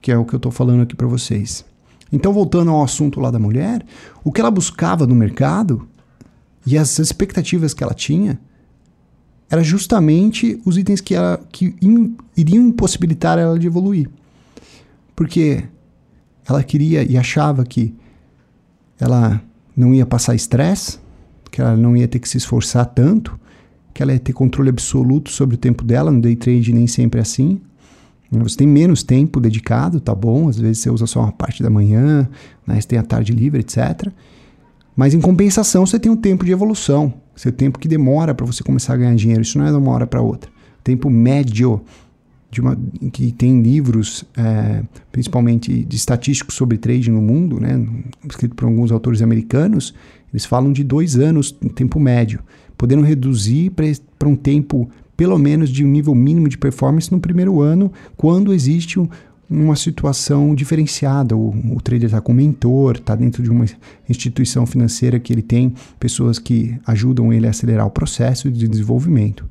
que 0.00 0.10
é 0.10 0.16
o 0.16 0.24
que 0.24 0.34
eu 0.34 0.38
estou 0.38 0.52
falando 0.52 0.82
aqui 0.82 0.96
para 0.96 1.06
vocês. 1.06 1.64
Então, 2.12 2.32
voltando 2.32 2.70
ao 2.70 2.82
assunto 2.82 3.20
lá 3.20 3.30
da 3.30 3.38
mulher, 3.38 3.84
o 4.24 4.32
que 4.32 4.40
ela 4.40 4.50
buscava 4.50 5.06
no 5.06 5.14
mercado 5.14 5.86
e 6.66 6.76
as 6.76 6.98
expectativas 6.98 7.74
que 7.74 7.82
ela 7.82 7.94
tinha 7.94 8.38
era 9.50 9.62
justamente 9.62 10.60
os 10.64 10.76
itens 10.76 11.00
que, 11.00 11.14
ela, 11.14 11.40
que 11.50 11.74
in, 11.80 12.16
iriam 12.36 12.66
impossibilitar 12.66 13.38
ela 13.38 13.58
de 13.58 13.66
evoluir. 13.66 14.08
Porque 15.16 15.64
ela 16.46 16.62
queria 16.62 17.02
e 17.02 17.16
achava 17.16 17.64
que 17.64 17.94
ela 18.98 19.40
não 19.76 19.94
ia 19.94 20.04
passar 20.04 20.34
estresse, 20.34 20.98
que 21.50 21.60
ela 21.60 21.76
não 21.76 21.96
ia 21.96 22.08
ter 22.08 22.18
que 22.18 22.28
se 22.28 22.36
esforçar 22.36 22.86
tanto, 22.86 23.38
que 23.98 24.02
ela 24.04 24.12
ia 24.12 24.20
ter 24.20 24.32
controle 24.32 24.70
absoluto 24.70 25.28
sobre 25.28 25.56
o 25.56 25.58
tempo 25.58 25.82
dela, 25.82 26.12
no 26.12 26.20
day 26.20 26.36
trade 26.36 26.72
nem 26.72 26.86
sempre 26.86 27.18
é 27.18 27.22
assim, 27.22 27.60
Você 28.30 28.58
tem 28.58 28.66
menos 28.68 29.02
tempo 29.02 29.40
dedicado, 29.40 29.98
tá 29.98 30.14
bom? 30.14 30.48
Às 30.48 30.56
vezes 30.56 30.78
você 30.78 30.88
usa 30.88 31.04
só 31.04 31.18
uma 31.18 31.32
parte 31.32 31.64
da 31.64 31.68
manhã, 31.68 32.28
né? 32.64 32.80
você 32.80 32.86
tem 32.86 32.96
a 32.96 33.02
tarde 33.02 33.32
livre, 33.32 33.58
etc. 33.58 34.12
Mas 34.94 35.14
em 35.14 35.20
compensação, 35.20 35.84
você 35.84 35.98
tem 35.98 36.12
um 36.12 36.16
tempo 36.16 36.44
de 36.44 36.52
evolução. 36.52 37.12
Seu 37.34 37.50
tempo 37.50 37.76
que 37.76 37.88
demora 37.88 38.32
para 38.36 38.46
você 38.46 38.62
começar 38.62 38.94
a 38.94 38.96
ganhar 38.98 39.16
dinheiro. 39.16 39.42
Isso 39.42 39.58
não 39.58 39.66
é 39.66 39.70
de 39.70 39.76
uma 39.76 39.90
hora 39.90 40.06
para 40.06 40.22
outra. 40.22 40.48
Tempo 40.84 41.10
médio 41.10 41.80
de 42.52 42.60
uma, 42.60 42.78
que 43.12 43.32
tem 43.32 43.60
livros, 43.60 44.24
é, 44.36 44.84
principalmente 45.10 45.82
de 45.82 45.96
estatísticos 45.96 46.54
sobre 46.54 46.78
trading 46.78 47.10
no 47.10 47.20
mundo, 47.20 47.58
né, 47.58 47.84
escrito 48.28 48.54
por 48.54 48.66
alguns 48.66 48.92
autores 48.92 49.22
americanos, 49.22 49.92
eles 50.32 50.44
falam 50.44 50.72
de 50.72 50.84
dois 50.84 51.16
anos, 51.16 51.50
tempo 51.74 51.98
médio, 51.98 52.40
podendo 52.78 53.02
reduzir 53.02 53.72
para 54.18 54.28
um 54.28 54.36
tempo 54.36 54.88
pelo 55.16 55.36
menos 55.36 55.68
de 55.68 55.84
um 55.84 55.88
nível 55.88 56.14
mínimo 56.14 56.48
de 56.48 56.56
performance 56.56 57.10
no 57.10 57.18
primeiro 57.18 57.60
ano, 57.60 57.92
quando 58.16 58.54
existe 58.54 59.00
um, 59.00 59.08
uma 59.50 59.74
situação 59.74 60.54
diferenciada. 60.54 61.36
O, 61.36 61.48
o 61.74 61.80
trader 61.80 62.06
está 62.06 62.20
com 62.20 62.30
um 62.30 62.36
mentor, 62.36 62.96
está 62.96 63.16
dentro 63.16 63.42
de 63.42 63.50
uma 63.50 63.66
instituição 64.08 64.64
financeira 64.64 65.18
que 65.18 65.32
ele 65.32 65.42
tem 65.42 65.74
pessoas 65.98 66.38
que 66.38 66.78
ajudam 66.86 67.32
ele 67.32 67.48
a 67.48 67.50
acelerar 67.50 67.84
o 67.84 67.90
processo 67.90 68.48
de 68.48 68.68
desenvolvimento. 68.68 69.44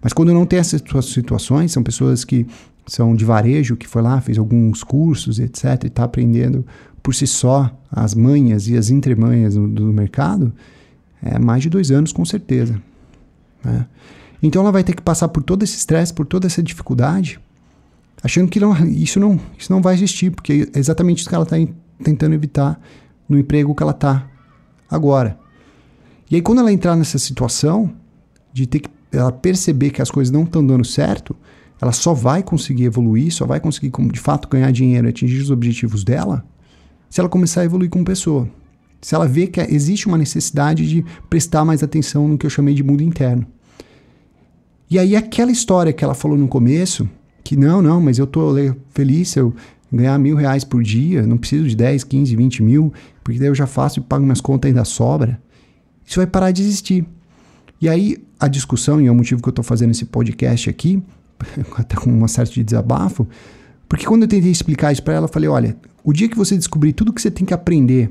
Mas 0.00 0.12
quando 0.12 0.32
não 0.32 0.46
tem 0.46 0.60
essas 0.60 0.80
situações, 1.06 1.72
são 1.72 1.82
pessoas 1.82 2.24
que 2.24 2.46
são 2.86 3.14
de 3.14 3.24
varejo, 3.24 3.76
que 3.76 3.88
foi 3.88 4.00
lá, 4.00 4.20
fez 4.20 4.38
alguns 4.38 4.84
cursos, 4.84 5.40
etc., 5.40 5.82
e 5.82 5.86
está 5.88 6.04
aprendendo 6.04 6.64
por 7.02 7.12
si 7.12 7.26
só 7.26 7.76
as 7.90 8.14
manhas 8.14 8.68
e 8.68 8.76
as 8.76 8.88
entremanhas 8.88 9.54
do, 9.54 9.66
do 9.66 9.92
mercado, 9.92 10.52
é 11.22 11.38
mais 11.38 11.62
de 11.62 11.70
dois 11.70 11.90
anos 11.90 12.12
com 12.12 12.24
certeza. 12.24 12.80
Né? 13.64 13.86
Então 14.42 14.62
ela 14.62 14.72
vai 14.72 14.84
ter 14.84 14.94
que 14.94 15.02
passar 15.02 15.28
por 15.28 15.42
todo 15.42 15.62
esse 15.62 15.76
estresse, 15.76 16.12
por 16.12 16.26
toda 16.26 16.46
essa 16.46 16.62
dificuldade, 16.62 17.40
achando 18.22 18.48
que 18.48 18.60
não, 18.60 18.74
isso, 18.86 19.18
não, 19.18 19.38
isso 19.58 19.72
não 19.72 19.82
vai 19.82 19.94
existir, 19.94 20.30
porque 20.30 20.70
é 20.72 20.78
exatamente 20.78 21.20
isso 21.20 21.28
que 21.28 21.34
ela 21.34 21.44
está 21.44 21.56
tentando 22.02 22.34
evitar 22.34 22.80
no 23.28 23.38
emprego 23.38 23.74
que 23.74 23.82
ela 23.82 23.92
está 23.92 24.26
agora. 24.90 25.38
E 26.30 26.36
aí, 26.36 26.42
quando 26.42 26.60
ela 26.60 26.72
entrar 26.72 26.94
nessa 26.94 27.18
situação 27.18 27.92
de 28.52 28.66
ter 28.66 28.80
que 28.80 28.90
ela 29.10 29.32
perceber 29.32 29.90
que 29.90 30.02
as 30.02 30.10
coisas 30.10 30.30
não 30.30 30.42
estão 30.42 30.64
dando 30.64 30.84
certo, 30.84 31.34
ela 31.80 31.92
só 31.92 32.12
vai 32.12 32.42
conseguir 32.42 32.84
evoluir, 32.84 33.32
só 33.32 33.46
vai 33.46 33.60
conseguir 33.60 33.90
de 34.10 34.20
fato 34.20 34.48
ganhar 34.48 34.70
dinheiro 34.70 35.06
e 35.06 35.10
atingir 35.10 35.40
os 35.40 35.50
objetivos 35.50 36.04
dela 36.04 36.44
se 37.08 37.20
ela 37.20 37.28
começar 37.28 37.62
a 37.62 37.64
evoluir 37.64 37.88
como 37.88 38.04
pessoa. 38.04 38.48
Se 39.00 39.14
ela 39.14 39.26
vê 39.26 39.46
que 39.46 39.60
existe 39.60 40.06
uma 40.06 40.18
necessidade 40.18 40.88
de 40.88 41.04
prestar 41.30 41.64
mais 41.64 41.82
atenção 41.82 42.26
no 42.26 42.36
que 42.36 42.44
eu 42.44 42.50
chamei 42.50 42.74
de 42.74 42.82
mundo 42.82 43.02
interno. 43.02 43.46
E 44.90 44.98
aí 44.98 45.14
aquela 45.14 45.52
história 45.52 45.92
que 45.92 46.02
ela 46.02 46.14
falou 46.14 46.36
no 46.36 46.48
começo, 46.48 47.08
que 47.44 47.56
não, 47.56 47.80
não, 47.82 48.00
mas 48.00 48.18
eu 48.18 48.26
tô 48.26 48.54
feliz 48.90 49.28
se 49.28 49.38
eu 49.38 49.54
ganhar 49.92 50.18
mil 50.18 50.36
reais 50.36 50.64
por 50.64 50.82
dia, 50.82 51.26
não 51.26 51.36
preciso 51.36 51.68
de 51.68 51.76
10, 51.76 52.04
15, 52.04 52.36
20 52.36 52.62
mil, 52.62 52.92
porque 53.22 53.38
daí 53.38 53.48
eu 53.48 53.54
já 53.54 53.66
faço 53.66 53.98
e 53.98 54.02
pago 54.02 54.24
minhas 54.24 54.40
contas 54.40 54.68
e 54.68 54.72
ainda 54.72 54.84
sobra. 54.84 55.40
Isso 56.06 56.18
vai 56.18 56.26
parar 56.26 56.50
de 56.50 56.62
existir. 56.62 57.06
E 57.80 57.88
aí 57.88 58.16
a 58.40 58.48
discussão, 58.48 59.00
e 59.00 59.06
é 59.06 59.10
o 59.10 59.14
motivo 59.14 59.42
que 59.42 59.48
eu 59.48 59.50
estou 59.52 59.64
fazendo 59.64 59.90
esse 59.90 60.04
podcast 60.04 60.68
aqui, 60.70 61.02
até 61.76 61.96
com 61.96 62.10
uma 62.10 62.28
certa 62.28 62.52
de 62.52 62.64
desabafo, 62.64 63.26
porque 63.88 64.06
quando 64.06 64.22
eu 64.22 64.28
tentei 64.28 64.50
explicar 64.50 64.92
isso 64.92 65.02
para 65.02 65.14
ela, 65.14 65.24
eu 65.24 65.32
falei: 65.32 65.48
olha, 65.48 65.76
o 66.04 66.12
dia 66.12 66.28
que 66.28 66.36
você 66.36 66.56
descobrir 66.56 66.92
tudo 66.92 67.12
que 67.12 67.22
você 67.22 67.30
tem 67.30 67.46
que 67.46 67.54
aprender 67.54 68.10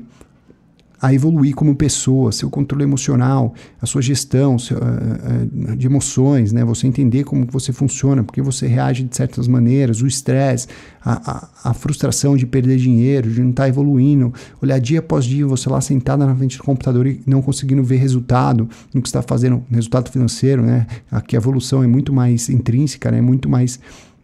a 1.00 1.14
evoluir 1.14 1.54
como 1.54 1.74
pessoa, 1.76 2.32
seu 2.32 2.50
controle 2.50 2.82
emocional, 2.82 3.54
a 3.80 3.86
sua 3.86 4.02
gestão 4.02 4.58
seu, 4.58 4.76
uh, 4.78 5.72
uh, 5.72 5.76
de 5.76 5.86
emoções, 5.86 6.52
né? 6.52 6.64
Você 6.64 6.86
entender 6.86 7.24
como 7.24 7.46
você 7.46 7.72
funciona, 7.72 8.24
porque 8.24 8.42
você 8.42 8.66
reage 8.66 9.04
de 9.04 9.16
certas 9.16 9.46
maneiras, 9.46 10.02
o 10.02 10.06
estresse, 10.06 10.66
a, 11.02 11.48
a, 11.64 11.70
a, 11.70 11.74
frustração 11.74 12.36
de 12.36 12.46
perder 12.46 12.78
dinheiro, 12.78 13.30
de 13.30 13.40
não 13.40 13.50
estar 13.50 13.64
tá 13.64 13.68
evoluindo, 13.68 14.32
olhar 14.60 14.78
dia 14.80 14.98
após 14.98 15.24
dia 15.24 15.46
você 15.46 15.68
lá 15.68 15.80
sentada 15.80 16.26
na 16.26 16.34
frente 16.34 16.58
do 16.58 16.64
computador 16.64 17.06
e 17.06 17.20
não 17.26 17.40
conseguindo 17.40 17.82
ver 17.84 17.96
resultado 17.96 18.68
no 18.92 19.00
que 19.00 19.08
está 19.08 19.22
fazendo, 19.22 19.62
resultado 19.70 20.10
financeiro, 20.10 20.62
né? 20.62 20.86
Aqui 21.10 21.36
a 21.36 21.38
evolução 21.38 21.82
é 21.82 21.86
muito 21.86 22.12
mais 22.12 22.48
intrínseca, 22.48 23.10
né? 23.10 23.20
Muito 23.20 23.48
mais 23.48 23.78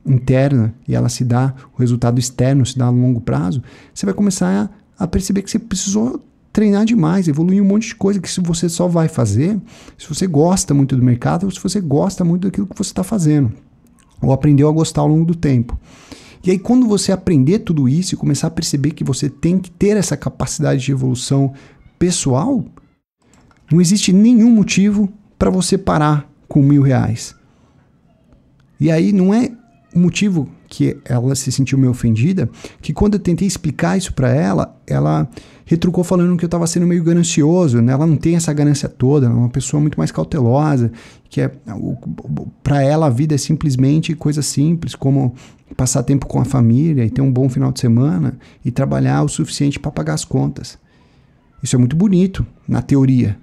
interna 0.04 0.74
e 0.86 0.94
ela 0.94 1.08
se 1.08 1.24
dá, 1.24 1.54
o 1.74 1.80
resultado 1.80 2.18
externo 2.18 2.66
se 2.66 2.76
dá 2.76 2.86
a 2.86 2.90
longo 2.90 3.20
prazo, 3.20 3.62
você 3.94 4.04
vai 4.04 4.14
começar 4.14 4.70
a, 4.98 5.04
a 5.04 5.06
perceber 5.06 5.42
que 5.42 5.50
você 5.50 5.58
precisou 5.58 6.22
treinar 6.54 6.84
demais, 6.84 7.26
evoluir 7.26 7.60
um 7.60 7.66
monte 7.66 7.88
de 7.88 7.96
coisa 7.96 8.20
que 8.20 8.30
se 8.30 8.40
você 8.40 8.68
só 8.68 8.86
vai 8.86 9.08
fazer 9.08 9.60
se 9.98 10.08
você 10.08 10.24
gosta 10.24 10.72
muito 10.72 10.96
do 10.96 11.02
mercado 11.02 11.44
ou 11.44 11.50
se 11.50 11.60
você 11.60 11.80
gosta 11.80 12.24
muito 12.24 12.42
daquilo 12.42 12.68
que 12.68 12.78
você 12.78 12.92
está 12.92 13.02
fazendo 13.02 13.52
ou 14.22 14.32
aprendeu 14.32 14.68
a 14.68 14.72
gostar 14.72 15.02
ao 15.02 15.08
longo 15.08 15.24
do 15.24 15.34
tempo. 15.34 15.76
E 16.44 16.52
aí, 16.52 16.58
quando 16.58 16.86
você 16.86 17.10
aprender 17.10 17.58
tudo 17.58 17.88
isso 17.88 18.14
e 18.14 18.18
começar 18.18 18.46
a 18.46 18.50
perceber 18.50 18.92
que 18.92 19.02
você 19.02 19.28
tem 19.28 19.58
que 19.58 19.70
ter 19.70 19.96
essa 19.96 20.16
capacidade 20.16 20.84
de 20.84 20.92
evolução 20.92 21.52
pessoal, 21.98 22.64
não 23.72 23.80
existe 23.80 24.12
nenhum 24.12 24.50
motivo 24.50 25.12
para 25.36 25.50
você 25.50 25.76
parar 25.76 26.30
com 26.46 26.62
mil 26.62 26.82
reais. 26.82 27.34
E 28.78 28.92
aí 28.92 29.12
não 29.12 29.34
é 29.34 29.50
motivo 29.94 30.48
que 30.74 30.96
ela 31.04 31.36
se 31.36 31.52
sentiu 31.52 31.78
meio 31.78 31.92
ofendida, 31.92 32.50
que 32.82 32.92
quando 32.92 33.14
eu 33.14 33.20
tentei 33.20 33.46
explicar 33.46 33.96
isso 33.96 34.12
para 34.12 34.28
ela, 34.28 34.76
ela 34.84 35.28
retrucou 35.64 36.02
falando 36.02 36.36
que 36.36 36.44
eu 36.44 36.48
estava 36.48 36.66
sendo 36.66 36.84
meio 36.84 37.04
ganancioso, 37.04 37.80
né? 37.80 37.92
Ela 37.92 38.04
não 38.04 38.16
tem 38.16 38.34
essa 38.34 38.52
ganância 38.52 38.88
toda, 38.88 39.26
ela 39.26 39.34
é 39.36 39.38
uma 39.38 39.48
pessoa 39.48 39.80
muito 39.80 39.96
mais 39.96 40.10
cautelosa, 40.10 40.90
que 41.30 41.40
é 41.40 41.48
para 42.60 42.82
ela 42.82 43.06
a 43.06 43.10
vida 43.10 43.36
é 43.36 43.38
simplesmente 43.38 44.16
coisa 44.16 44.42
simples, 44.42 44.96
como 44.96 45.36
passar 45.76 46.02
tempo 46.02 46.26
com 46.26 46.40
a 46.40 46.44
família 46.44 47.04
e 47.04 47.10
ter 47.10 47.22
um 47.22 47.32
bom 47.32 47.48
final 47.48 47.70
de 47.70 47.78
semana 47.78 48.36
e 48.64 48.72
trabalhar 48.72 49.22
o 49.22 49.28
suficiente 49.28 49.78
para 49.78 49.92
pagar 49.92 50.14
as 50.14 50.24
contas. 50.24 50.76
Isso 51.62 51.76
é 51.76 51.78
muito 51.78 51.94
bonito 51.94 52.44
na 52.66 52.82
teoria. 52.82 53.38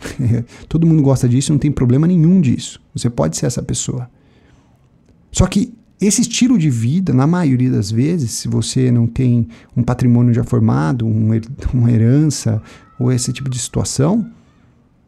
Todo 0.66 0.86
mundo 0.86 1.02
gosta 1.02 1.28
disso, 1.28 1.52
não 1.52 1.58
tem 1.58 1.70
problema 1.70 2.06
nenhum 2.06 2.40
disso. 2.40 2.80
Você 2.94 3.10
pode 3.10 3.36
ser 3.36 3.44
essa 3.44 3.62
pessoa. 3.62 4.08
Só 5.30 5.46
que 5.46 5.74
esse 6.06 6.22
estilo 6.22 6.58
de 6.58 6.68
vida, 6.68 7.12
na 7.12 7.26
maioria 7.26 7.70
das 7.70 7.90
vezes, 7.90 8.32
se 8.32 8.48
você 8.48 8.90
não 8.90 9.06
tem 9.06 9.48
um 9.76 9.82
patrimônio 9.82 10.34
já 10.34 10.44
formado, 10.44 11.06
um, 11.06 11.30
uma 11.72 11.90
herança 11.90 12.60
ou 12.98 13.12
esse 13.12 13.32
tipo 13.32 13.48
de 13.48 13.58
situação, 13.58 14.28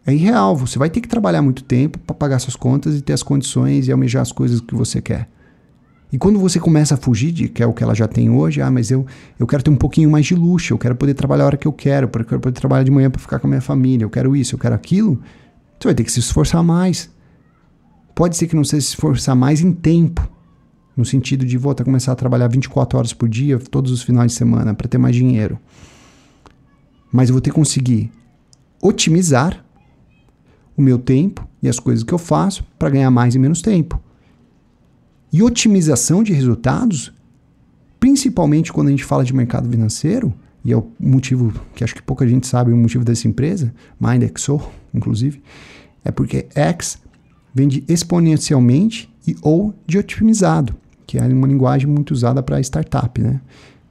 é 0.06 0.14
irreal. 0.14 0.56
Você 0.56 0.78
vai 0.78 0.88
ter 0.88 1.00
que 1.00 1.08
trabalhar 1.08 1.42
muito 1.42 1.64
tempo 1.64 1.98
para 1.98 2.14
pagar 2.14 2.38
suas 2.38 2.56
contas 2.56 2.96
e 2.96 3.02
ter 3.02 3.12
as 3.12 3.22
condições 3.22 3.88
e 3.88 3.92
almejar 3.92 4.22
as 4.22 4.30
coisas 4.30 4.60
que 4.60 4.74
você 4.74 5.00
quer. 5.02 5.28
E 6.12 6.18
quando 6.18 6.38
você 6.38 6.60
começa 6.60 6.94
a 6.94 6.96
fugir 6.96 7.32
de 7.32 7.48
que 7.48 7.62
é 7.62 7.66
o 7.66 7.72
que 7.72 7.82
ela 7.82 7.94
já 7.94 8.06
tem 8.06 8.30
hoje, 8.30 8.62
ah, 8.62 8.70
mas 8.70 8.90
eu, 8.90 9.04
eu 9.38 9.46
quero 9.46 9.62
ter 9.62 9.70
um 9.70 9.76
pouquinho 9.76 10.08
mais 10.08 10.24
de 10.24 10.36
luxo, 10.36 10.72
eu 10.72 10.78
quero 10.78 10.94
poder 10.94 11.14
trabalhar 11.14 11.44
a 11.44 11.46
hora 11.46 11.56
que 11.56 11.66
eu 11.66 11.72
quero, 11.72 12.06
eu 12.06 12.24
quero 12.24 12.40
poder 12.40 12.58
trabalhar 12.58 12.84
de 12.84 12.90
manhã 12.92 13.10
para 13.10 13.20
ficar 13.20 13.40
com 13.40 13.48
a 13.48 13.50
minha 13.50 13.60
família, 13.60 14.04
eu 14.04 14.10
quero 14.10 14.36
isso, 14.36 14.54
eu 14.54 14.58
quero 14.58 14.74
aquilo, 14.74 15.20
você 15.78 15.88
vai 15.88 15.94
ter 15.94 16.04
que 16.04 16.12
se 16.12 16.20
esforçar 16.20 16.62
mais. 16.62 17.10
Pode 18.14 18.36
ser 18.36 18.46
que 18.46 18.54
não 18.54 18.64
seja 18.64 18.82
se 18.82 18.88
esforçar 18.90 19.34
mais 19.34 19.60
em 19.60 19.72
tempo, 19.72 20.26
no 20.96 21.04
sentido 21.04 21.44
de 21.44 21.58
vou 21.58 21.74
começar 21.74 22.12
a 22.12 22.16
trabalhar 22.16 22.48
24 22.48 22.98
horas 22.98 23.12
por 23.12 23.28
dia, 23.28 23.58
todos 23.58 23.92
os 23.92 24.02
finais 24.02 24.32
de 24.32 24.38
semana, 24.38 24.72
para 24.72 24.88
ter 24.88 24.98
mais 24.98 25.14
dinheiro. 25.14 25.58
Mas 27.12 27.28
eu 27.28 27.34
vou 27.34 27.40
ter 27.40 27.50
que 27.50 27.56
conseguir 27.56 28.10
otimizar 28.80 29.64
o 30.76 30.82
meu 30.82 30.98
tempo 30.98 31.46
e 31.62 31.68
as 31.68 31.78
coisas 31.78 32.04
que 32.04 32.12
eu 32.12 32.18
faço 32.18 32.64
para 32.78 32.90
ganhar 32.90 33.10
mais 33.10 33.34
e 33.34 33.38
menos 33.38 33.60
tempo. 33.60 34.00
E 35.32 35.42
otimização 35.42 36.22
de 36.22 36.32
resultados, 36.32 37.12
principalmente 38.00 38.72
quando 38.72 38.88
a 38.88 38.90
gente 38.90 39.04
fala 39.04 39.24
de 39.24 39.34
mercado 39.34 39.68
financeiro, 39.68 40.32
e 40.64 40.72
é 40.72 40.76
o 40.76 40.86
motivo 40.98 41.52
que 41.74 41.84
acho 41.84 41.94
que 41.94 42.02
pouca 42.02 42.26
gente 42.26 42.46
sabe 42.46 42.72
o 42.72 42.76
motivo 42.76 43.04
dessa 43.04 43.28
empresa, 43.28 43.72
MindXO, 44.00 44.60
inclusive, 44.92 45.42
é 46.04 46.10
porque 46.10 46.46
X 46.54 46.98
vende 47.54 47.84
exponencialmente 47.88 49.08
e 49.26 49.36
ou 49.42 49.74
de 49.86 49.98
otimizado, 49.98 50.76
que 51.06 51.18
é 51.18 51.22
uma 51.22 51.46
linguagem 51.46 51.86
muito 51.86 52.10
usada 52.10 52.42
para 52.42 52.60
startup, 52.60 53.20
né? 53.20 53.40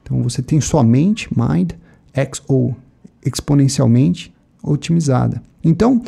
Então 0.02 0.22
você 0.22 0.42
tem 0.42 0.60
somente 0.60 1.28
Mind 1.36 1.72
X 2.12 2.42
ou 2.46 2.76
exponencialmente 3.24 4.34
otimizada. 4.62 5.42
Então, 5.64 6.02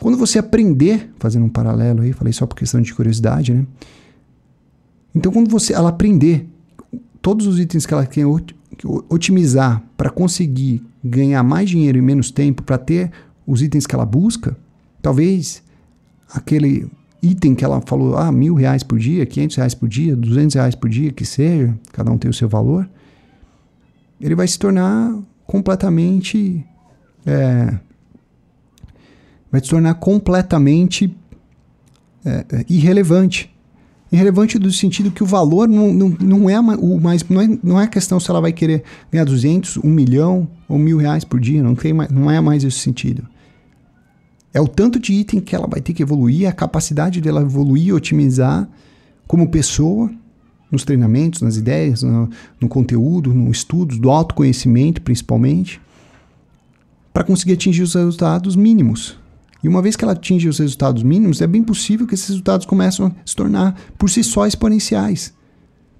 quando 0.00 0.16
você 0.16 0.38
aprender, 0.38 1.10
fazendo 1.18 1.44
um 1.44 1.48
paralelo 1.48 2.02
aí, 2.02 2.12
falei 2.12 2.32
só 2.32 2.46
por 2.46 2.56
questão 2.56 2.80
de 2.80 2.92
curiosidade, 2.94 3.52
né? 3.52 3.66
Então, 5.14 5.32
quando 5.32 5.50
você 5.50 5.72
ela 5.72 5.88
aprender 5.88 6.48
todos 7.20 7.46
os 7.46 7.58
itens 7.58 7.84
que 7.84 7.92
ela 7.92 8.06
quer 8.06 8.24
otimizar 9.08 9.82
para 9.96 10.08
conseguir 10.08 10.82
ganhar 11.04 11.42
mais 11.42 11.68
dinheiro 11.68 11.98
em 11.98 12.02
menos 12.02 12.30
tempo, 12.30 12.62
para 12.62 12.78
ter 12.78 13.10
os 13.46 13.60
itens 13.62 13.86
que 13.86 13.94
ela 13.94 14.06
busca, 14.06 14.56
talvez 15.02 15.62
aquele 16.32 16.88
item 17.22 17.54
que 17.54 17.64
ela 17.64 17.80
falou, 17.80 18.16
ah, 18.16 18.32
mil 18.32 18.54
reais 18.54 18.82
por 18.82 18.98
dia, 18.98 19.26
quinhentos 19.26 19.56
reais 19.56 19.74
por 19.74 19.88
dia, 19.88 20.16
duzentos 20.16 20.54
reais 20.54 20.74
por 20.74 20.88
dia, 20.88 21.12
que 21.12 21.24
seja, 21.24 21.74
cada 21.92 22.10
um 22.10 22.18
tem 22.18 22.30
o 22.30 22.34
seu 22.34 22.48
valor, 22.48 22.88
ele 24.20 24.34
vai 24.34 24.46
se 24.46 24.58
tornar 24.58 25.14
completamente. 25.46 26.64
É, 27.26 27.74
vai 29.50 29.60
se 29.60 29.68
tornar 29.68 29.94
completamente 29.94 31.14
é, 32.24 32.44
é 32.52 32.64
irrelevante. 32.68 33.50
Irrelevante 34.12 34.58
do 34.58 34.72
sentido 34.72 35.10
que 35.10 35.22
o 35.22 35.26
valor 35.26 35.68
não, 35.68 35.92
não, 35.92 36.08
não 36.20 36.50
é 36.50 36.58
o 36.60 37.00
mais. 37.00 37.24
Não 37.28 37.40
é, 37.40 37.58
não 37.62 37.80
é 37.80 37.86
questão 37.86 38.20
se 38.20 38.30
ela 38.30 38.40
vai 38.40 38.52
querer 38.52 38.82
ganhar 39.10 39.24
200, 39.24 39.78
1 39.78 39.88
milhão 39.88 40.48
ou 40.68 40.78
mil 40.78 40.98
reais 40.98 41.24
por 41.24 41.40
dia. 41.40 41.62
Não, 41.62 41.74
tem 41.74 41.92
não 42.10 42.30
é 42.30 42.40
mais 42.40 42.64
esse 42.64 42.78
sentido. 42.78 43.26
É 44.52 44.60
o 44.60 44.66
tanto 44.66 44.98
de 44.98 45.12
item 45.12 45.40
que 45.40 45.54
ela 45.54 45.66
vai 45.66 45.80
ter 45.80 45.92
que 45.92 46.02
evoluir, 46.02 46.48
a 46.48 46.52
capacidade 46.52 47.20
dela 47.20 47.42
evoluir 47.42 47.94
otimizar 47.94 48.68
como 49.26 49.48
pessoa, 49.48 50.10
nos 50.70 50.84
treinamentos, 50.84 51.42
nas 51.42 51.56
ideias, 51.56 52.02
no, 52.02 52.28
no 52.60 52.68
conteúdo, 52.68 53.32
no 53.34 53.50
estudo, 53.50 53.98
do 53.98 54.10
autoconhecimento 54.10 55.02
principalmente, 55.02 55.80
para 57.12 57.24
conseguir 57.24 57.54
atingir 57.54 57.82
os 57.82 57.94
resultados 57.94 58.54
mínimos. 58.54 59.18
E 59.62 59.68
uma 59.68 59.82
vez 59.82 59.94
que 59.94 60.04
ela 60.04 60.12
atinge 60.12 60.48
os 60.48 60.58
resultados 60.58 61.02
mínimos, 61.02 61.40
é 61.40 61.46
bem 61.46 61.62
possível 61.62 62.06
que 62.06 62.14
esses 62.14 62.28
resultados 62.28 62.66
comecem 62.66 63.06
a 63.06 63.12
se 63.24 63.36
tornar 63.36 63.76
por 63.98 64.08
si 64.08 64.24
só 64.24 64.46
exponenciais. 64.46 65.34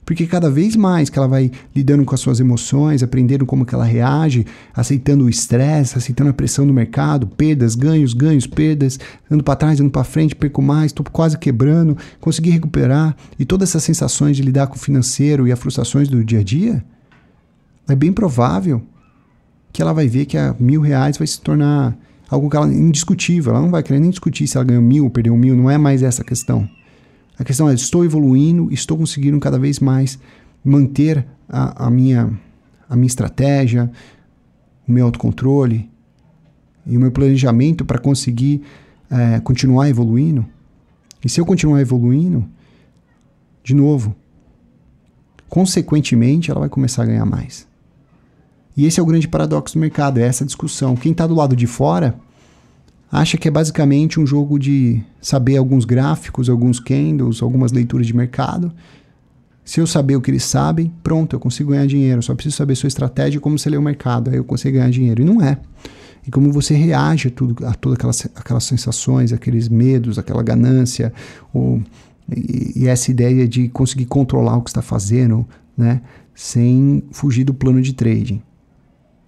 Porque 0.04 0.26
cada 0.26 0.50
vez 0.50 0.74
mais 0.74 1.08
que 1.08 1.18
ela 1.18 1.28
vai 1.28 1.52
lidando 1.74 2.04
com 2.04 2.14
as 2.14 2.20
suas 2.20 2.40
emoções, 2.40 3.02
aprendendo 3.02 3.46
como 3.46 3.64
que 3.64 3.74
ela 3.74 3.84
reage, 3.84 4.44
aceitando 4.74 5.24
o 5.24 5.28
estresse, 5.28 5.96
aceitando 5.96 6.30
a 6.30 6.32
pressão 6.32 6.66
do 6.66 6.72
mercado, 6.72 7.28
perdas, 7.28 7.76
ganhos, 7.76 8.12
ganhos, 8.12 8.46
perdas, 8.46 8.98
andando 9.30 9.44
para 9.44 9.56
trás, 9.56 9.78
andando 9.78 9.92
para 9.92 10.02
frente, 10.02 10.34
perco 10.34 10.60
mais, 10.60 10.86
estou 10.86 11.06
quase 11.12 11.38
quebrando, 11.38 11.96
consegui 12.20 12.50
recuperar, 12.50 13.16
e 13.38 13.44
todas 13.44 13.68
essas 13.68 13.84
sensações 13.84 14.36
de 14.36 14.42
lidar 14.42 14.66
com 14.66 14.74
o 14.74 14.78
financeiro 14.78 15.46
e 15.46 15.52
as 15.52 15.58
frustrações 15.58 16.08
do 16.08 16.24
dia 16.24 16.40
a 16.40 16.42
dia, 16.42 16.84
é 17.88 17.94
bem 17.94 18.12
provável 18.12 18.82
que 19.72 19.80
ela 19.80 19.92
vai 19.92 20.08
ver 20.08 20.26
que 20.26 20.36
a 20.36 20.54
mil 20.58 20.80
reais 20.80 21.18
vai 21.18 21.26
se 21.26 21.40
tornar 21.40 21.96
algo 22.28 22.48
que 22.48 22.56
ela 22.56 22.66
indiscutível. 22.66 23.52
Ela 23.52 23.62
não 23.62 23.70
vai 23.70 23.82
querer 23.82 24.00
nem 24.00 24.10
discutir 24.10 24.46
se 24.46 24.56
ela 24.56 24.64
ganhou 24.64 24.82
mil 24.82 25.04
ou 25.04 25.10
perdeu 25.10 25.36
mil. 25.36 25.56
Não 25.56 25.70
é 25.70 25.76
mais 25.76 26.02
essa 26.02 26.24
questão. 26.24 26.68
A 27.40 27.44
questão 27.44 27.70
é: 27.70 27.74
estou 27.74 28.04
evoluindo, 28.04 28.70
estou 28.70 28.98
conseguindo 28.98 29.40
cada 29.40 29.58
vez 29.58 29.80
mais 29.80 30.18
manter 30.62 31.26
a, 31.48 31.86
a 31.86 31.90
minha, 31.90 32.38
a 32.86 32.94
minha 32.94 33.06
estratégia, 33.06 33.90
o 34.86 34.92
meu 34.92 35.06
autocontrole 35.06 35.90
e 36.84 36.98
o 36.98 37.00
meu 37.00 37.10
planejamento 37.10 37.82
para 37.82 37.98
conseguir 37.98 38.60
é, 39.10 39.40
continuar 39.40 39.88
evoluindo. 39.88 40.44
E 41.24 41.30
se 41.30 41.40
eu 41.40 41.46
continuar 41.46 41.80
evoluindo, 41.80 42.46
de 43.64 43.74
novo, 43.74 44.14
consequentemente, 45.48 46.50
ela 46.50 46.60
vai 46.60 46.68
começar 46.68 47.04
a 47.04 47.06
ganhar 47.06 47.24
mais. 47.24 47.66
E 48.76 48.84
esse 48.84 49.00
é 49.00 49.02
o 49.02 49.06
grande 49.06 49.26
paradoxo 49.26 49.74
do 49.74 49.80
mercado, 49.80 50.18
é 50.18 50.24
essa 50.24 50.44
discussão. 50.44 50.94
Quem 50.94 51.12
está 51.12 51.26
do 51.26 51.34
lado 51.34 51.56
de 51.56 51.66
fora 51.66 52.18
acha 53.10 53.36
que 53.36 53.48
é 53.48 53.50
basicamente 53.50 54.20
um 54.20 54.26
jogo 54.26 54.58
de 54.58 55.02
saber 55.20 55.56
alguns 55.56 55.84
gráficos, 55.84 56.48
alguns 56.48 56.78
candles, 56.78 57.42
algumas 57.42 57.72
leituras 57.72 58.06
de 58.06 58.14
mercado. 58.14 58.72
Se 59.64 59.80
eu 59.80 59.86
saber 59.86 60.16
o 60.16 60.20
que 60.20 60.30
eles 60.30 60.44
sabem, 60.44 60.92
pronto, 61.02 61.34
eu 61.34 61.40
consigo 61.40 61.70
ganhar 61.70 61.86
dinheiro. 61.86 62.22
só 62.22 62.34
preciso 62.34 62.56
saber 62.56 62.76
sua 62.76 62.88
estratégia 62.88 63.38
e 63.38 63.40
como 63.40 63.58
você 63.58 63.68
lê 63.68 63.76
o 63.76 63.82
mercado, 63.82 64.30
aí 64.30 64.36
eu 64.36 64.44
consigo 64.44 64.76
ganhar 64.76 64.90
dinheiro. 64.90 65.22
E 65.22 65.24
não 65.24 65.42
é. 65.42 65.58
E 66.26 66.30
como 66.30 66.52
você 66.52 66.74
reage 66.74 67.28
a, 67.28 67.30
tudo, 67.30 67.66
a 67.66 67.74
todas 67.74 67.96
aquelas, 67.96 68.26
aquelas 68.34 68.64
sensações, 68.64 69.32
aqueles 69.32 69.68
medos, 69.68 70.18
aquela 70.18 70.42
ganância, 70.42 71.12
ou, 71.52 71.82
e, 72.30 72.82
e 72.82 72.88
essa 72.88 73.10
ideia 73.10 73.46
de 73.48 73.68
conseguir 73.68 74.06
controlar 74.06 74.56
o 74.56 74.62
que 74.62 74.70
está 74.70 74.82
fazendo, 74.82 75.46
né? 75.76 76.02
Sem 76.34 77.02
fugir 77.10 77.44
do 77.44 77.54
plano 77.54 77.80
de 77.80 77.92
trading. 77.92 78.42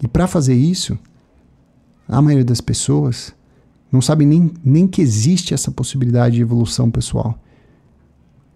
E 0.03 0.09
para 0.09 0.27
fazer 0.27 0.55
isso, 0.55 0.99
a 2.09 2.21
maioria 2.21 2.45
das 2.45 2.61
pessoas 2.61 3.35
não 3.93 4.01
sabe 4.01 4.25
nem, 4.25 4.51
nem 4.65 4.89
que 4.89 5.03
existe 5.03 5.53
essa 5.53 5.71
possibilidade 5.71 6.37
de 6.37 6.43
evolução 6.43 6.91
pessoal. 6.91 7.39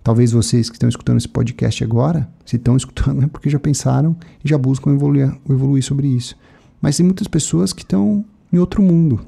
Talvez 0.02 0.32
vocês 0.32 0.70
que 0.70 0.76
estão 0.76 0.88
escutando 0.88 1.18
esse 1.18 1.28
podcast 1.28 1.84
agora, 1.84 2.26
se 2.46 2.56
estão 2.56 2.74
escutando, 2.78 3.22
é 3.22 3.26
porque 3.26 3.50
já 3.50 3.58
pensaram 3.58 4.16
e 4.42 4.48
já 4.48 4.56
buscam 4.56 4.94
evoluir, 4.94 5.36
evoluir 5.48 5.84
sobre 5.84 6.08
isso. 6.08 6.36
Mas 6.80 6.96
tem 6.96 7.04
muitas 7.04 7.28
pessoas 7.28 7.74
que 7.74 7.82
estão 7.82 8.24
em 8.50 8.56
outro 8.56 8.82
mundo 8.82 9.20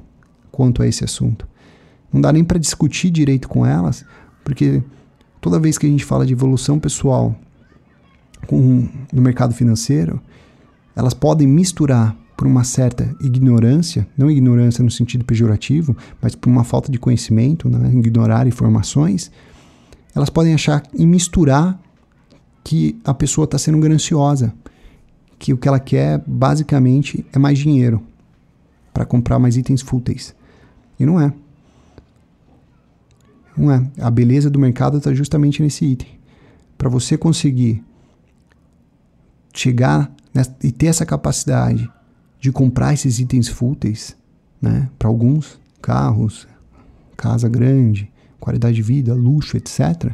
quanto 0.51 0.81
a 0.81 0.87
esse 0.87 1.03
assunto. 1.03 1.47
Não 2.11 2.19
dá 2.19 2.33
nem 2.33 2.43
para 2.43 2.57
discutir 2.57 3.11
direito 3.11 3.47
com 3.47 3.63
elas, 3.63 4.03
porque 4.43 4.81
toda 5.39 5.59
vez 5.59 5.77
que 5.77 5.85
a 5.85 5.89
gente 5.89 6.03
fala 6.03 6.25
de 6.25 6.33
evolução 6.33 6.79
pessoal 6.79 7.37
com, 8.47 8.87
no 9.13 9.21
mercado 9.21 9.53
financeiro, 9.53 10.19
elas 10.95 11.13
podem 11.13 11.47
misturar 11.47 12.17
por 12.39 12.47
uma 12.47 12.63
certa 12.63 13.13
ignorância, 13.19 14.07
não 14.17 14.31
ignorância 14.31 14.81
no 14.81 14.89
sentido 14.89 15.25
pejorativo, 15.25 15.93
mas 16.21 16.35
por 16.35 16.49
uma 16.49 16.63
falta 16.63 16.89
de 16.89 16.97
conhecimento, 16.97 17.69
né, 17.69 17.91
ignorar 17.93 18.47
informações, 18.47 19.29
elas 20.15 20.29
podem 20.29 20.53
achar 20.53 20.81
e 20.93 21.05
misturar 21.05 21.77
que 22.63 22.97
a 23.03 23.13
pessoa 23.13 23.43
está 23.43 23.57
sendo 23.57 23.77
gananciosa, 23.77 24.53
que 25.37 25.51
o 25.51 25.57
que 25.57 25.67
ela 25.67 25.81
quer 25.81 26.23
basicamente 26.25 27.25
é 27.33 27.37
mais 27.37 27.59
dinheiro 27.59 28.01
para 28.93 29.03
comprar 29.03 29.37
mais 29.37 29.57
itens 29.57 29.81
fúteis. 29.81 30.33
E 30.97 31.05
não 31.05 31.19
é. 31.19 31.33
Não 33.57 33.69
é. 33.69 33.85
A 33.99 34.09
beleza 34.09 34.49
do 34.49 34.57
mercado 34.57 34.97
está 34.97 35.13
justamente 35.13 35.61
nesse 35.61 35.83
item. 35.83 36.07
Para 36.77 36.87
você 36.87 37.17
conseguir 37.17 37.83
chegar 39.53 40.09
e 40.63 40.71
ter 40.71 40.87
essa 40.87 41.05
capacidade 41.05 41.91
de 42.39 42.51
comprar 42.51 42.93
esses 42.93 43.19
itens 43.19 43.47
fúteis, 43.47 44.15
né? 44.61 44.89
Para 44.97 45.09
alguns, 45.09 45.59
carros, 45.81 46.47
casa 47.17 47.49
grande, 47.49 48.11
qualidade 48.39 48.75
de 48.75 48.81
vida, 48.81 49.13
luxo, 49.13 49.57
etc. 49.57 50.13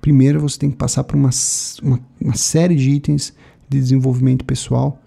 Primeiro 0.00 0.40
você 0.40 0.58
tem 0.58 0.70
que 0.70 0.76
passar 0.76 1.04
por 1.04 1.16
uma, 1.16 1.30
uma, 1.82 2.00
uma 2.20 2.34
série 2.34 2.74
de 2.74 2.90
itens 2.90 3.34
de 3.68 3.78
desenvolvimento 3.78 4.44
pessoal 4.44 4.98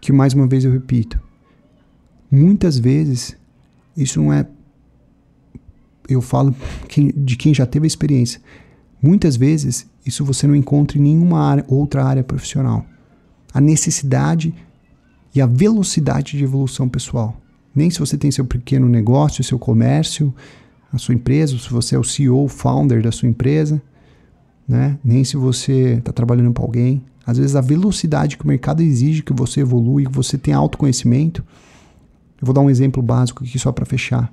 que, 0.00 0.12
mais 0.12 0.32
uma 0.32 0.46
vez, 0.46 0.64
eu 0.64 0.72
repito, 0.72 1.20
muitas 2.30 2.78
vezes 2.78 3.36
isso 3.96 4.20
não 4.20 4.32
é. 4.32 4.46
Eu 6.08 6.20
falo 6.20 6.54
de 7.16 7.36
quem 7.36 7.54
já 7.54 7.66
teve 7.66 7.86
a 7.86 7.88
experiência. 7.88 8.40
Muitas 9.02 9.36
vezes 9.36 9.86
isso 10.04 10.24
você 10.24 10.46
não 10.46 10.56
encontra 10.56 10.98
em 10.98 11.02
nenhuma 11.02 11.40
área, 11.40 11.64
outra 11.68 12.04
área 12.04 12.24
profissional. 12.24 12.84
A 13.52 13.60
necessidade 13.60 14.54
e 15.34 15.40
a 15.40 15.46
velocidade 15.46 16.36
de 16.36 16.44
evolução 16.44 16.88
pessoal. 16.88 17.36
Nem 17.74 17.90
se 17.90 17.98
você 17.98 18.16
tem 18.16 18.30
seu 18.30 18.44
pequeno 18.44 18.88
negócio, 18.88 19.44
seu 19.44 19.58
comércio, 19.58 20.34
a 20.92 20.98
sua 20.98 21.14
empresa, 21.14 21.56
se 21.58 21.70
você 21.70 21.94
é 21.94 21.98
o 21.98 22.04
CEO, 22.04 22.48
founder 22.48 23.02
da 23.02 23.12
sua 23.12 23.28
empresa, 23.28 23.80
né? 24.66 24.98
nem 25.04 25.22
se 25.22 25.36
você 25.36 25.94
está 25.98 26.12
trabalhando 26.12 26.52
para 26.52 26.64
alguém. 26.64 27.02
Às 27.24 27.38
vezes 27.38 27.54
a 27.54 27.60
velocidade 27.60 28.36
que 28.36 28.44
o 28.44 28.48
mercado 28.48 28.82
exige 28.82 29.22
que 29.22 29.32
você 29.32 29.60
evolui, 29.60 30.04
que 30.04 30.12
você 30.12 30.36
tenha 30.36 30.56
autoconhecimento. 30.56 31.44
Eu 32.40 32.46
vou 32.46 32.54
dar 32.54 32.60
um 32.60 32.70
exemplo 32.70 33.02
básico 33.02 33.44
aqui 33.44 33.58
só 33.58 33.70
para 33.70 33.84
fechar. 33.84 34.32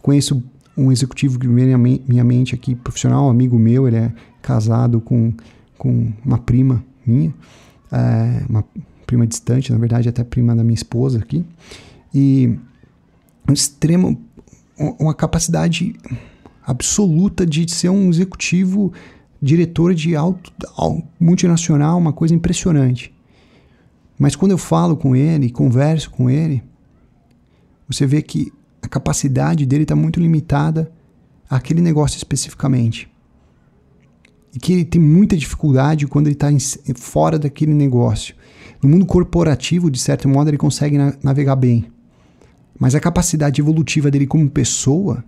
Conheço 0.00 0.42
um 0.76 0.90
executivo 0.90 1.38
que 1.38 1.46
vem 1.46 1.66
na 1.66 1.78
minha 1.78 2.24
mente 2.24 2.54
aqui, 2.54 2.74
profissional, 2.74 3.28
amigo 3.28 3.58
meu, 3.58 3.86
ele 3.86 3.96
é 3.96 4.12
casado 4.40 5.00
com, 5.00 5.32
com 5.76 6.10
uma 6.24 6.38
prima 6.38 6.82
minha, 7.06 7.34
é, 7.90 8.42
uma 8.48 8.64
prima 9.12 9.26
distante, 9.26 9.70
na 9.70 9.78
verdade 9.78 10.08
até 10.08 10.24
prima 10.24 10.56
da 10.56 10.64
minha 10.64 10.74
esposa 10.74 11.18
aqui, 11.18 11.44
e 12.14 12.58
um 13.46 13.52
extremo, 13.52 14.18
uma 14.98 15.12
capacidade 15.12 15.94
absoluta 16.64 17.44
de 17.44 17.70
ser 17.70 17.90
um 17.90 18.08
executivo 18.08 18.90
diretor 19.40 19.92
de 19.92 20.16
alto, 20.16 20.50
multinacional, 21.20 21.98
uma 21.98 22.12
coisa 22.12 22.34
impressionante. 22.34 23.14
Mas 24.18 24.34
quando 24.34 24.52
eu 24.52 24.58
falo 24.58 24.96
com 24.96 25.14
ele, 25.14 25.50
converso 25.50 26.10
com 26.10 26.30
ele, 26.30 26.62
você 27.86 28.06
vê 28.06 28.22
que 28.22 28.50
a 28.80 28.88
capacidade 28.88 29.66
dele 29.66 29.82
está 29.82 29.94
muito 29.94 30.20
limitada 30.20 30.90
àquele 31.50 31.82
negócio 31.82 32.16
especificamente. 32.16 33.10
E 34.54 34.58
que 34.58 34.72
ele 34.72 34.84
tem 34.86 35.00
muita 35.00 35.36
dificuldade 35.36 36.06
quando 36.06 36.28
ele 36.28 36.34
está 36.34 36.48
fora 36.94 37.38
daquele 37.38 37.74
negócio. 37.74 38.34
No 38.82 38.88
mundo 38.88 39.06
corporativo, 39.06 39.90
de 39.90 39.98
certo 40.00 40.28
modo, 40.28 40.50
ele 40.50 40.58
consegue 40.58 40.98
na 40.98 41.14
navegar 41.22 41.54
bem. 41.56 41.86
Mas 42.78 42.94
a 42.94 43.00
capacidade 43.00 43.60
evolutiva 43.60 44.10
dele 44.10 44.26
como 44.26 44.50
pessoa, 44.50 45.24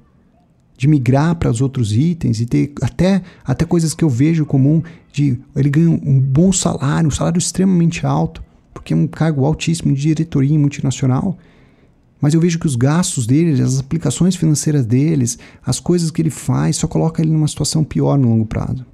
de 0.76 0.88
migrar 0.88 1.36
para 1.36 1.50
os 1.50 1.60
outros 1.60 1.92
itens 1.92 2.40
e 2.40 2.46
ter 2.46 2.72
até, 2.82 3.22
até 3.44 3.64
coisas 3.64 3.94
que 3.94 4.02
eu 4.02 4.08
vejo 4.08 4.44
comum, 4.44 4.82
de 5.12 5.38
ele 5.54 5.70
ganha 5.70 5.88
um 5.88 6.20
bom 6.20 6.52
salário, 6.52 7.06
um 7.06 7.12
salário 7.12 7.38
extremamente 7.38 8.04
alto, 8.04 8.42
porque 8.72 8.92
é 8.92 8.96
um 8.96 9.06
cargo 9.06 9.44
altíssimo 9.44 9.94
de 9.94 10.02
diretoria 10.02 10.58
multinacional. 10.58 11.38
Mas 12.20 12.34
eu 12.34 12.40
vejo 12.40 12.58
que 12.58 12.66
os 12.66 12.74
gastos 12.74 13.26
dele, 13.26 13.62
as 13.62 13.78
aplicações 13.78 14.34
financeiras 14.34 14.84
deles, 14.84 15.38
as 15.64 15.78
coisas 15.78 16.10
que 16.10 16.22
ele 16.22 16.30
faz, 16.30 16.76
só 16.76 16.88
coloca 16.88 17.22
ele 17.22 17.30
numa 17.30 17.46
situação 17.46 17.84
pior 17.84 18.18
no 18.18 18.28
longo 18.28 18.46
prazo. 18.46 18.84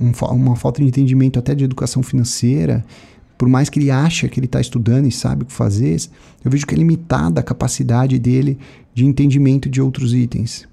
Um, 0.00 0.10
uma 0.34 0.56
falta 0.56 0.80
de 0.80 0.88
entendimento 0.88 1.38
até 1.38 1.54
de 1.54 1.64
educação 1.64 2.02
financeira, 2.02 2.84
por 3.40 3.48
mais 3.48 3.70
que 3.70 3.78
ele 3.78 3.90
ache 3.90 4.28
que 4.28 4.38
ele 4.38 4.44
está 4.44 4.60
estudando 4.60 5.06
e 5.06 5.10
sabe 5.10 5.44
o 5.44 5.46
que 5.46 5.52
fazer, 5.54 5.98
eu 6.44 6.50
vejo 6.50 6.66
que 6.66 6.74
é 6.74 6.76
limitada 6.76 7.40
a 7.40 7.42
capacidade 7.42 8.18
dele 8.18 8.58
de 8.92 9.06
entendimento 9.06 9.66
de 9.66 9.80
outros 9.80 10.12
itens. 10.12 10.68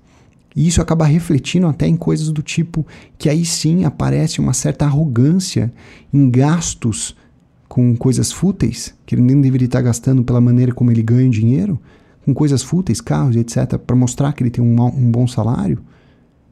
E 0.53 0.67
isso 0.67 0.82
acaba 0.82 1.06
refletindo 1.06 1.65
até 1.65 1.88
em 1.88 1.95
coisas 1.95 2.30
do 2.30 2.41
tipo 2.41 2.86
que 3.17 3.30
aí 3.30 3.45
sim 3.45 3.86
aparece 3.86 4.41
uma 4.41 4.51
certa 4.51 4.84
arrogância 4.84 5.71
em 6.13 6.30
gastos 6.30 7.15
com 7.69 7.95
coisas 7.95 8.34
fúteis, 8.34 8.93
que 9.06 9.15
ele 9.15 9.21
nem 9.21 9.39
deveria 9.39 9.67
estar 9.67 9.82
gastando 9.82 10.21
pela 10.21 10.41
maneira 10.41 10.73
como 10.73 10.91
ele 10.91 11.01
ganha 11.01 11.30
dinheiro, 11.30 11.80
com 12.25 12.34
coisas 12.34 12.62
fúteis, 12.62 12.99
carros, 12.99 13.38
etc., 13.38 13.77
para 13.77 13.95
mostrar 13.95 14.34
que 14.34 14.43
ele 14.43 14.49
tem 14.49 14.62
um, 14.62 14.75
um 14.88 15.10
bom 15.10 15.25
salário, 15.25 15.80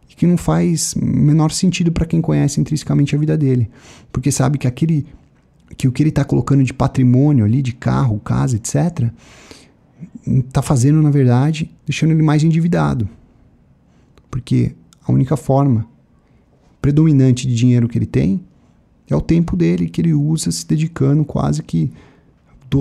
e 0.09 0.15
que 0.15 0.25
não 0.25 0.37
faz 0.37 0.95
menor 0.95 1.51
sentido 1.51 1.91
para 1.91 2.05
quem 2.05 2.21
conhece 2.21 2.61
intrinsecamente 2.61 3.13
a 3.13 3.19
vida 3.19 3.37
dele, 3.37 3.69
porque 4.13 4.31
sabe 4.31 4.57
que 4.57 4.65
aquele 4.65 5.05
que 5.77 5.87
o 5.87 5.91
que 5.91 6.03
ele 6.03 6.09
está 6.09 6.23
colocando 6.23 6.63
de 6.63 6.73
patrimônio 6.73 7.45
ali, 7.45 7.61
de 7.61 7.73
carro, 7.73 8.19
casa, 8.19 8.55
etc., 8.55 9.09
está 10.25 10.61
fazendo, 10.61 11.01
na 11.01 11.09
verdade, 11.09 11.71
deixando 11.85 12.11
ele 12.11 12.23
mais 12.23 12.43
endividado. 12.43 13.07
Porque 14.29 14.75
a 15.05 15.11
única 15.11 15.37
forma 15.37 15.87
predominante 16.81 17.47
de 17.47 17.55
dinheiro 17.55 17.87
que 17.87 17.97
ele 17.97 18.05
tem 18.05 18.43
é 19.09 19.15
o 19.15 19.21
tempo 19.21 19.55
dele 19.55 19.89
que 19.89 20.01
ele 20.01 20.13
usa 20.13 20.51
se 20.51 20.67
dedicando 20.67 21.23
quase 21.23 21.63
que 21.63 21.91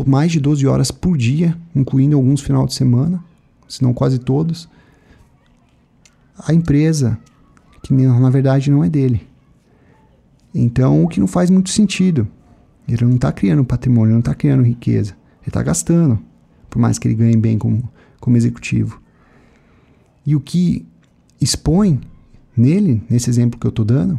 mais 0.06 0.32
de 0.32 0.40
12 0.40 0.66
horas 0.66 0.90
por 0.90 1.16
dia, 1.16 1.56
incluindo 1.74 2.16
alguns 2.16 2.40
final 2.40 2.66
de 2.66 2.74
semana, 2.74 3.22
se 3.68 3.80
não 3.80 3.94
quase 3.94 4.18
todos, 4.18 4.68
a 6.36 6.52
empresa, 6.52 7.16
que 7.80 7.94
na 7.94 8.28
verdade 8.28 8.72
não 8.72 8.82
é 8.82 8.88
dele. 8.88 9.24
Então, 10.52 11.04
o 11.04 11.08
que 11.08 11.20
não 11.20 11.28
faz 11.28 11.48
muito 11.48 11.70
sentido. 11.70 12.26
Ele 12.86 13.04
não 13.04 13.16
está 13.16 13.32
criando 13.32 13.64
patrimônio, 13.64 14.12
não 14.12 14.20
está 14.20 14.34
criando 14.34 14.62
riqueza. 14.62 15.12
Ele 15.40 15.48
está 15.48 15.62
gastando, 15.62 16.18
por 16.68 16.78
mais 16.78 16.98
que 16.98 17.08
ele 17.08 17.14
ganhe 17.14 17.36
bem 17.36 17.58
como, 17.58 17.88
como 18.20 18.36
executivo. 18.36 19.00
E 20.26 20.34
o 20.34 20.40
que 20.40 20.86
expõe 21.40 22.00
nele, 22.56 23.02
nesse 23.08 23.28
exemplo 23.28 23.58
que 23.58 23.66
eu 23.66 23.70
estou 23.70 23.84
dando, 23.84 24.18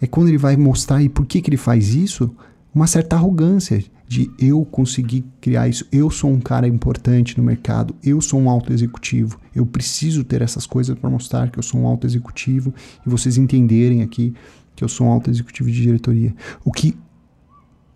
é 0.00 0.06
quando 0.06 0.28
ele 0.28 0.38
vai 0.38 0.56
mostrar 0.56 0.96
aí 0.96 1.08
por 1.08 1.26
que, 1.26 1.40
que 1.40 1.50
ele 1.50 1.56
faz 1.56 1.94
isso, 1.94 2.34
uma 2.74 2.86
certa 2.86 3.16
arrogância 3.16 3.82
de 4.06 4.30
eu 4.38 4.64
conseguir 4.64 5.24
criar 5.40 5.68
isso, 5.68 5.86
eu 5.92 6.10
sou 6.10 6.30
um 6.30 6.40
cara 6.40 6.66
importante 6.66 7.38
no 7.38 7.44
mercado, 7.44 7.94
eu 8.02 8.20
sou 8.20 8.40
um 8.40 8.50
alto 8.50 8.72
executivo, 8.72 9.38
eu 9.54 9.64
preciso 9.64 10.24
ter 10.24 10.42
essas 10.42 10.66
coisas 10.66 10.98
para 10.98 11.08
mostrar 11.08 11.48
que 11.48 11.58
eu 11.58 11.62
sou 11.62 11.80
um 11.80 11.86
alto 11.86 12.06
executivo 12.06 12.74
e 13.06 13.08
vocês 13.08 13.36
entenderem 13.36 14.02
aqui 14.02 14.34
que 14.74 14.82
eu 14.82 14.88
sou 14.88 15.06
um 15.06 15.10
alto 15.10 15.30
executivo 15.30 15.70
de 15.70 15.82
diretoria. 15.82 16.34
O 16.64 16.72
que 16.72 16.96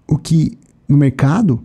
o 0.07 0.19
que 0.19 0.59
no 0.88 0.97
mercado 0.97 1.62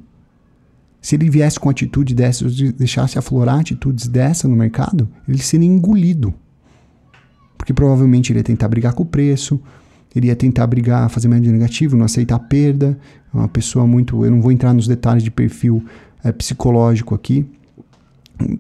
se 1.01 1.15
ele 1.15 1.29
viesse 1.29 1.59
com 1.59 1.69
atitude 1.69 2.13
dessa, 2.13 2.45
deixasse 2.77 3.17
aflorar 3.17 3.59
atitudes 3.59 4.07
dessa 4.07 4.47
no 4.47 4.55
mercado, 4.55 5.07
ele 5.27 5.39
seria 5.39 5.67
engolido. 5.67 6.33
Porque 7.57 7.73
provavelmente 7.73 8.31
ele 8.31 8.39
ia 8.39 8.43
tentar 8.43 8.67
brigar 8.67 8.93
com 8.93 9.03
o 9.03 9.05
preço, 9.05 9.59
ele 10.15 10.27
ia 10.27 10.35
tentar 10.35 10.67
brigar, 10.67 11.09
fazer 11.09 11.27
médio 11.27 11.51
negativo, 11.51 11.95
não 11.95 12.05
aceitar 12.05 12.39
perda. 12.39 12.99
É 13.33 13.37
uma 13.37 13.47
pessoa 13.47 13.85
muito. 13.85 14.25
Eu 14.25 14.31
não 14.31 14.41
vou 14.41 14.51
entrar 14.51 14.73
nos 14.73 14.87
detalhes 14.87 15.23
de 15.23 15.31
perfil 15.31 15.83
é, 16.23 16.31
psicológico 16.31 17.15
aqui, 17.15 17.45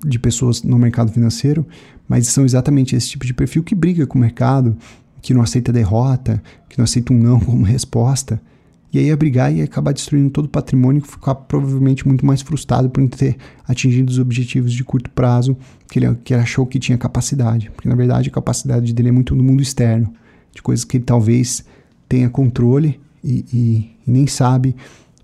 de 0.05 0.19
pessoas 0.19 0.63
no 0.63 0.77
mercado 0.77 1.11
financeiro, 1.11 1.65
mas 2.07 2.27
são 2.27 2.45
exatamente 2.45 2.95
esse 2.95 3.09
tipo 3.09 3.25
de 3.25 3.33
perfil 3.33 3.63
que 3.63 3.73
briga 3.73 4.05
com 4.05 4.17
o 4.17 4.21
mercado, 4.21 4.77
que 5.21 5.33
não 5.33 5.41
aceita 5.41 5.73
derrota, 5.73 6.41
que 6.67 6.77
não 6.77 6.83
aceita 6.83 7.13
um 7.13 7.17
não 7.17 7.39
como 7.39 7.63
resposta. 7.63 8.41
E 8.91 8.97
aí 8.97 9.05
ia 9.05 9.17
brigar 9.17 9.53
e 9.53 9.57
ia 9.57 9.63
acabar 9.65 9.93
destruindo 9.93 10.29
todo 10.31 10.45
o 10.45 10.49
patrimônio 10.49 11.01
ficar 11.01 11.35
provavelmente 11.35 12.07
muito 12.07 12.25
mais 12.25 12.41
frustrado 12.41 12.89
por 12.89 13.01
não 13.01 13.07
ter 13.07 13.37
atingido 13.67 14.09
os 14.09 14.17
objetivos 14.17 14.73
de 14.73 14.83
curto 14.83 15.09
prazo 15.11 15.55
que 15.87 15.99
ele, 15.99 16.15
que 16.23 16.33
ele 16.33 16.41
achou 16.41 16.65
que 16.65 16.79
tinha 16.79 16.97
capacidade. 16.97 17.69
Porque 17.71 17.87
na 17.87 17.95
verdade 17.95 18.29
a 18.29 18.31
capacidade 18.31 18.91
dele 18.93 19.09
é 19.09 19.11
muito 19.11 19.35
no 19.35 19.43
mundo 19.43 19.61
externo 19.61 20.11
de 20.53 20.61
coisas 20.61 20.83
que 20.83 20.97
ele 20.97 21.03
talvez 21.03 21.63
tenha 22.07 22.29
controle 22.29 22.99
e, 23.23 23.45
e, 23.53 23.91
e 24.07 24.11
nem 24.11 24.25
sabe 24.25 24.75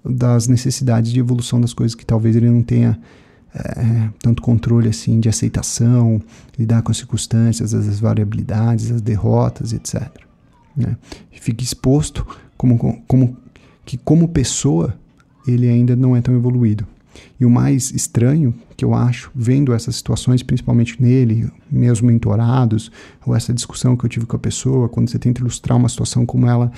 das 0.04 0.48
necessidades 0.48 1.12
de 1.12 1.20
evolução 1.20 1.60
das 1.60 1.74
coisas 1.74 1.96
que 1.96 2.06
talvez 2.06 2.36
ele 2.36 2.50
não 2.50 2.62
tenha 2.62 3.00
é, 3.56 4.10
tanto 4.20 4.42
controle 4.42 4.90
assim 4.90 5.20
de 5.20 5.30
aceitação, 5.30 6.22
lidar 6.60 6.82
com 6.84 6.92
as 6.92 6.98
circunstâncias, 6.98 7.74
as 7.74 8.00
variabilidades, 8.00 8.92
as 8.92 9.02
derrotas, 9.02 9.74
etc. 9.74 10.12
Né? 10.76 10.98
Exposto 11.58 12.28
como, 12.58 13.02
como 13.08 13.38
que 13.86 13.98
como 13.98 14.28
pessoa 14.28 14.94
ele 15.48 15.70
ainda 15.70 15.96
não 15.96 16.16
é 16.16 16.22
tão 16.22 16.36
evoluído. 16.36 16.86
E 17.40 17.46
o 17.46 17.50
mais 17.50 17.92
estranho 17.92 18.54
que 18.76 18.84
eu 18.84 18.94
acho, 18.94 19.32
vendo 19.34 19.74
essas 19.74 19.96
situações, 19.96 20.44
principalmente 20.44 21.02
nele, 21.02 21.50
meus 21.72 22.02
mentorados, 22.02 22.92
ou 23.26 23.36
essa 23.36 23.54
discussão 23.54 23.96
que 23.96 24.06
eu 24.06 24.10
tive 24.10 24.26
com 24.26 24.36
a 24.36 24.40
pessoa, 24.40 24.90
quando 24.90 25.10
você 25.10 25.20
tenta 25.20 25.42
ilustrar 25.42 25.78
uma 25.78 25.88
situação 25.88 26.26
como 26.26 26.48
ela, 26.48 26.72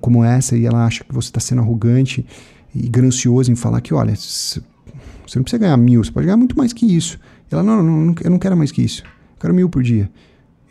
como 0.00 0.24
essa, 0.24 0.56
e 0.56 0.64
ela 0.64 0.86
acha 0.86 1.04
que 1.04 1.12
você 1.12 1.28
está 1.28 1.40
sendo 1.40 1.60
arrogante 1.60 2.24
e 2.74 2.88
ganancioso 2.88 3.50
em 3.50 3.56
falar 3.56 3.80
que, 3.80 3.92
olha, 3.92 4.14
você 4.14 4.62
não 5.36 5.42
precisa 5.42 5.58
ganhar 5.58 5.76
mil, 5.76 6.02
você 6.02 6.10
pode 6.10 6.26
ganhar 6.26 6.36
muito 6.36 6.56
mais 6.56 6.72
que 6.72 6.86
isso. 6.86 7.18
Ela, 7.50 7.62
não, 7.62 7.82
não, 7.82 8.00
não 8.06 8.14
eu 8.22 8.30
não 8.30 8.38
quero 8.38 8.56
mais 8.56 8.70
que 8.70 8.82
isso, 8.82 9.02
eu 9.02 9.40
quero 9.40 9.54
mil 9.54 9.68
por 9.68 9.82
dia. 9.82 10.10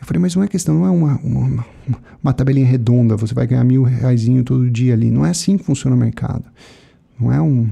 Eu 0.00 0.06
falei, 0.06 0.20
mas 0.20 0.34
não 0.34 0.42
é 0.42 0.48
questão, 0.48 0.74
não 0.74 0.86
é 0.86 0.90
uma, 0.90 1.16
uma, 1.18 1.66
uma, 2.22 2.32
tabelinha 2.32 2.66
redonda, 2.66 3.16
você 3.16 3.34
vai 3.34 3.46
ganhar 3.46 3.62
mil 3.64 3.82
reais 3.82 4.24
todo 4.44 4.70
dia 4.70 4.94
ali. 4.94 5.10
Não 5.10 5.26
é 5.26 5.30
assim 5.30 5.58
que 5.58 5.64
funciona 5.64 5.94
o 5.94 5.98
mercado. 5.98 6.44
Não 7.18 7.30
é 7.30 7.40
um, 7.40 7.68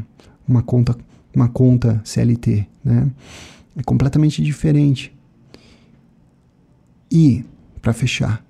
uma 0.47 0.63
conta 0.63 0.95
uma 1.35 1.49
conta 1.49 2.01
CLT, 2.05 2.67
né? 2.85 3.11
É 3.77 3.83
completamente 3.83 4.43
diferente. 4.43 5.15
E, 7.11 7.45
para 7.81 7.93
fechar, 7.93 8.45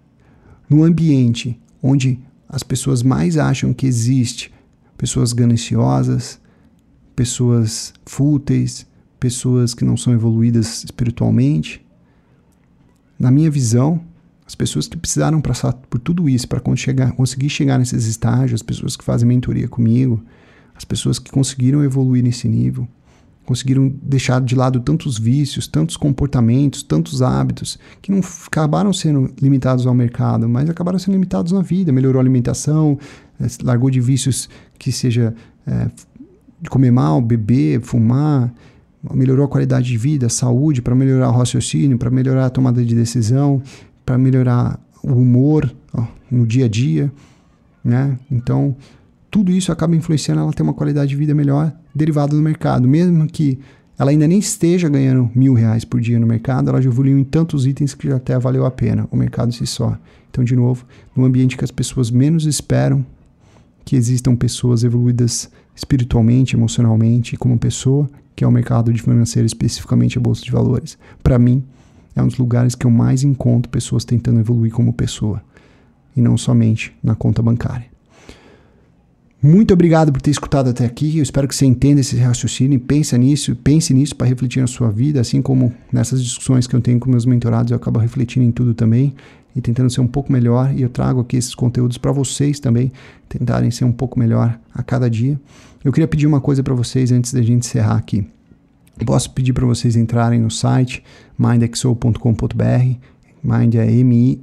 no 0.68 0.82
ambiente 0.82 1.58
onde 1.82 2.18
as 2.48 2.62
pessoas 2.62 3.02
mais 3.02 3.36
acham 3.36 3.74
que 3.74 3.86
existe 3.86 4.52
pessoas 4.96 5.32
gananciosas, 5.32 6.40
pessoas 7.14 7.92
fúteis, 8.06 8.86
pessoas 9.20 9.74
que 9.74 9.84
não 9.84 9.96
são 9.96 10.12
evoluídas 10.12 10.84
espiritualmente, 10.84 11.84
na 13.18 13.30
minha 13.30 13.50
visão, 13.50 14.00
as 14.46 14.54
pessoas 14.54 14.88
que 14.88 14.96
precisaram 14.96 15.40
passar 15.40 15.72
por 15.72 15.98
tudo 15.98 16.28
isso 16.28 16.48
para 16.48 16.60
conseguir 16.60 17.50
chegar 17.50 17.78
nesses 17.78 18.06
estágios, 18.06 18.54
as 18.54 18.62
pessoas 18.62 18.96
que 18.96 19.04
fazem 19.04 19.28
mentoria 19.28 19.68
comigo, 19.68 20.22
as 20.74 20.84
pessoas 20.84 21.18
que 21.18 21.30
conseguiram 21.30 21.82
evoluir 21.84 22.22
nesse 22.22 22.48
nível, 22.48 22.88
conseguiram 23.44 23.92
deixar 24.02 24.40
de 24.40 24.54
lado 24.54 24.80
tantos 24.80 25.18
vícios, 25.18 25.66
tantos 25.66 25.96
comportamentos, 25.96 26.82
tantos 26.82 27.20
hábitos, 27.20 27.78
que 28.00 28.12
não 28.12 28.20
acabaram 28.46 28.92
sendo 28.92 29.32
limitados 29.40 29.86
ao 29.86 29.94
mercado, 29.94 30.48
mas 30.48 30.68
acabaram 30.70 30.98
sendo 30.98 31.14
limitados 31.14 31.52
na 31.52 31.62
vida. 31.62 31.90
Melhorou 31.90 32.20
a 32.20 32.22
alimentação, 32.22 32.98
eh, 33.40 33.46
largou 33.62 33.90
de 33.90 34.00
vícios 34.00 34.48
que 34.78 34.92
seja 34.92 35.34
é, 35.66 35.90
comer 36.68 36.90
mal, 36.90 37.20
beber, 37.20 37.80
fumar, 37.80 38.52
melhorou 39.12 39.44
a 39.44 39.48
qualidade 39.48 39.86
de 39.86 39.96
vida, 39.96 40.26
a 40.26 40.30
saúde, 40.30 40.82
para 40.82 40.94
melhorar 40.94 41.28
o 41.28 41.32
raciocínio, 41.32 41.98
para 41.98 42.10
melhorar 42.10 42.46
a 42.46 42.50
tomada 42.50 42.84
de 42.84 42.94
decisão, 42.94 43.62
para 44.04 44.18
melhorar 44.18 44.80
o 45.02 45.12
humor 45.12 45.72
ó, 45.92 46.04
no 46.30 46.46
dia 46.46 46.66
a 46.66 46.68
dia, 46.68 47.12
né? 47.84 48.18
Então, 48.30 48.76
tudo 49.30 49.52
isso 49.52 49.70
acaba 49.70 49.94
influenciando 49.94 50.40
ela 50.40 50.52
ter 50.52 50.62
uma 50.62 50.74
qualidade 50.74 51.10
de 51.10 51.16
vida 51.16 51.34
melhor 51.34 51.72
derivada 51.94 52.34
do 52.34 52.42
mercado. 52.42 52.88
Mesmo 52.88 53.26
que 53.26 53.58
ela 53.98 54.10
ainda 54.10 54.26
nem 54.26 54.38
esteja 54.38 54.88
ganhando 54.88 55.30
mil 55.34 55.54
reais 55.54 55.84
por 55.84 56.00
dia 56.00 56.18
no 56.18 56.26
mercado, 56.26 56.70
ela 56.70 56.80
já 56.80 56.88
evoluiu 56.88 57.18
em 57.18 57.24
tantos 57.24 57.66
itens 57.66 57.94
que 57.94 58.08
já 58.08 58.16
até 58.16 58.38
valeu 58.38 58.64
a 58.64 58.70
pena, 58.70 59.08
o 59.10 59.16
mercado 59.16 59.52
se 59.52 59.66
só. 59.66 59.98
Então, 60.30 60.44
de 60.44 60.54
novo, 60.54 60.84
no 61.16 61.24
ambiente 61.24 61.56
que 61.56 61.64
as 61.64 61.70
pessoas 61.70 62.10
menos 62.10 62.46
esperam 62.46 63.04
que 63.84 63.96
existam 63.96 64.36
pessoas 64.36 64.84
evoluídas 64.84 65.50
espiritualmente, 65.78 66.56
emocionalmente, 66.56 67.36
como 67.36 67.56
pessoa, 67.56 68.10
que 68.34 68.42
é 68.42 68.46
o 68.46 68.50
mercado 68.50 68.92
de 68.92 69.00
financeiro, 69.00 69.46
especificamente 69.46 70.18
a 70.18 70.20
bolsa 70.20 70.42
de 70.42 70.50
valores. 70.50 70.98
Para 71.22 71.38
mim, 71.38 71.62
é 72.16 72.22
um 72.22 72.26
dos 72.26 72.36
lugares 72.36 72.74
que 72.74 72.84
eu 72.84 72.90
mais 72.90 73.22
encontro 73.22 73.70
pessoas 73.70 74.04
tentando 74.04 74.40
evoluir 74.40 74.72
como 74.72 74.92
pessoa, 74.92 75.40
e 76.16 76.20
não 76.20 76.36
somente 76.36 76.92
na 77.00 77.14
conta 77.14 77.40
bancária. 77.40 77.86
Muito 79.40 79.72
obrigado 79.72 80.12
por 80.12 80.20
ter 80.20 80.32
escutado 80.32 80.68
até 80.68 80.84
aqui. 80.84 81.16
Eu 81.16 81.22
espero 81.22 81.46
que 81.46 81.54
você 81.54 81.64
entenda 81.64 82.00
esse 82.00 82.16
raciocínio 82.16 82.74
e 82.74 82.80
pense 82.80 83.16
nisso, 83.16 83.54
pense 83.54 83.94
nisso 83.94 84.16
para 84.16 84.26
refletir 84.26 84.60
na 84.60 84.66
sua 84.66 84.90
vida, 84.90 85.20
assim 85.20 85.40
como 85.40 85.72
nessas 85.92 86.20
discussões 86.20 86.66
que 86.66 86.74
eu 86.74 86.80
tenho 86.80 86.98
com 86.98 87.08
meus 87.08 87.24
mentorados, 87.24 87.70
eu 87.70 87.76
acabo 87.76 88.00
refletindo 88.00 88.44
em 88.44 88.50
tudo 88.50 88.74
também 88.74 89.14
e 89.54 89.60
tentando 89.60 89.90
ser 89.90 90.00
um 90.00 90.06
pouco 90.06 90.32
melhor. 90.32 90.72
E 90.74 90.82
eu 90.82 90.88
trago 90.88 91.20
aqui 91.20 91.36
esses 91.36 91.54
conteúdos 91.54 91.98
para 91.98 92.12
vocês 92.12 92.58
também 92.60 92.92
tentarem 93.28 93.70
ser 93.70 93.84
um 93.84 93.92
pouco 93.92 94.18
melhor 94.18 94.58
a 94.74 94.82
cada 94.82 95.08
dia. 95.08 95.38
Eu 95.84 95.92
queria 95.92 96.08
pedir 96.08 96.26
uma 96.26 96.40
coisa 96.40 96.62
para 96.62 96.74
vocês 96.74 97.12
antes 97.12 97.32
da 97.32 97.42
gente 97.42 97.66
encerrar 97.66 97.96
aqui. 97.96 98.26
Posso 99.04 99.30
pedir 99.30 99.52
para 99.52 99.64
vocês 99.66 99.94
entrarem 99.96 100.40
no 100.40 100.50
site 100.50 101.04
mindexo.com.br. 101.38 102.96
Mind 103.42 103.74
é 103.76 103.90
M-I-N-D-X-O.com.br. 103.90 104.38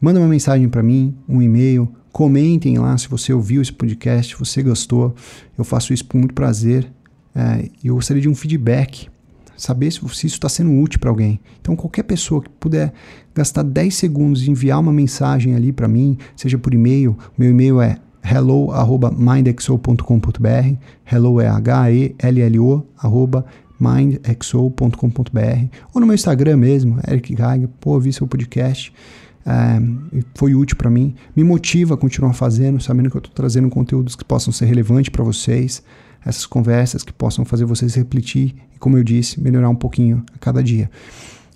Manda 0.00 0.18
uma 0.18 0.28
mensagem 0.28 0.68
para 0.68 0.82
mim, 0.82 1.14
um 1.28 1.40
e-mail 1.40 1.88
Comentem 2.12 2.78
lá 2.78 2.96
se 2.98 3.08
você 3.08 3.32
ouviu 3.32 3.62
esse 3.62 3.72
podcast, 3.72 4.34
se 4.34 4.38
você 4.38 4.62
gostou. 4.62 5.14
Eu 5.56 5.64
faço 5.64 5.92
isso 5.92 6.04
com 6.04 6.18
muito 6.18 6.34
prazer. 6.34 6.90
É, 7.34 7.68
eu 7.84 7.94
gostaria 7.94 8.20
de 8.20 8.28
um 8.28 8.34
feedback. 8.34 9.08
Saber 9.62 9.90
se, 9.90 10.00
se 10.00 10.26
isso 10.26 10.36
está 10.36 10.48
sendo 10.48 10.72
útil 10.80 10.98
para 10.98 11.10
alguém. 11.10 11.38
Então, 11.60 11.76
qualquer 11.76 12.04
pessoa 12.04 12.42
que 12.42 12.48
puder 12.48 12.94
gastar 13.34 13.62
10 13.62 13.94
segundos 13.94 14.46
e 14.46 14.50
enviar 14.50 14.80
uma 14.80 14.92
mensagem 14.92 15.54
ali 15.54 15.72
para 15.72 15.88
mim, 15.88 16.18
seja 16.34 16.58
por 16.58 16.74
e-mail, 16.74 17.16
meu 17.36 17.50
e-mail 17.50 17.80
é 17.80 17.98
hello@mindexo.com.br, 18.22 20.76
hello 21.10 21.40
é 21.40 21.48
h 21.48 21.92
e 21.92 22.14
l 22.18 22.40
l 22.40 22.58
o 22.58 22.84
arroba 22.98 23.46
mindexo.com.br 23.78 24.90
ou 25.94 26.00
no 26.00 26.06
meu 26.06 26.14
Instagram 26.14 26.58
mesmo, 26.58 26.98
Eric 27.08 27.34
Geiger, 27.34 27.68
pô, 27.80 27.98
vi 27.98 28.12
seu 28.12 28.26
podcast, 28.26 28.92
é, 29.46 29.80
foi 30.34 30.54
útil 30.54 30.76
para 30.76 30.90
mim, 30.90 31.14
me 31.34 31.42
motiva 31.42 31.94
a 31.94 31.96
continuar 31.96 32.34
fazendo, 32.34 32.78
sabendo 32.78 33.10
que 33.10 33.16
eu 33.16 33.20
estou 33.20 33.32
trazendo 33.32 33.70
conteúdos 33.70 34.14
que 34.14 34.24
possam 34.24 34.52
ser 34.52 34.66
relevantes 34.66 35.08
para 35.08 35.24
vocês, 35.24 35.82
essas 36.24 36.46
conversas 36.46 37.02
que 37.02 37.12
possam 37.12 37.44
fazer 37.44 37.64
vocês 37.64 37.94
refletir 37.94 38.54
e, 38.74 38.78
como 38.78 38.96
eu 38.98 39.04
disse, 39.04 39.40
melhorar 39.40 39.68
um 39.68 39.74
pouquinho 39.74 40.24
a 40.34 40.38
cada 40.38 40.62
dia. 40.62 40.90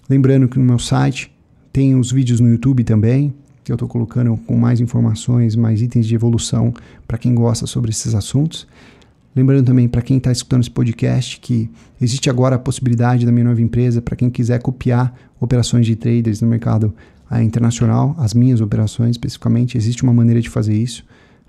Lembrando 0.09 0.49
que 0.49 0.59
no 0.59 0.65
meu 0.65 0.79
site 0.79 1.33
tem 1.73 1.95
os 1.97 2.13
vídeos 2.13 2.41
no 2.41 2.49
YouTube 2.49 2.85
também, 2.85 3.35
que 3.65 3.73
eu 3.73 3.75
estou 3.75 3.89
colocando 3.89 4.37
com 4.47 4.57
mais 4.57 4.81
informações, 4.81 5.57
mais 5.57 5.81
itens 5.81 6.07
de 6.07 6.15
evolução 6.15 6.73
para 7.09 7.17
quem 7.17 7.35
gosta 7.35 7.67
sobre 7.67 7.91
esses 7.91 8.15
assuntos. 8.15 8.67
Lembrando 9.35 9.67
também 9.67 9.89
para 9.89 10.03
quem 10.03 10.19
está 10.19 10.31
escutando 10.31 10.61
esse 10.61 10.71
podcast 10.71 11.41
que 11.41 11.69
existe 12.01 12.31
agora 12.31 12.55
a 12.55 12.59
possibilidade 12.59 13.27
da 13.27 13.33
minha 13.33 13.47
nova 13.47 13.61
empresa 13.61 14.01
para 14.01 14.15
quem 14.15 14.31
quiser 14.31 14.63
copiar 14.63 15.13
operações 15.41 15.87
de 15.87 15.97
traders 15.97 16.41
no 16.41 16.47
mercado 16.47 16.95
uh, 17.31 17.41
internacional, 17.41 18.15
as 18.19 18.33
minhas 18.33 18.61
operações 18.61 19.13
especificamente, 19.13 19.77
existe 19.77 20.05
uma 20.05 20.13
maneira 20.13 20.41
de 20.41 20.49
fazer 20.49 20.75
isso. 20.75 21.05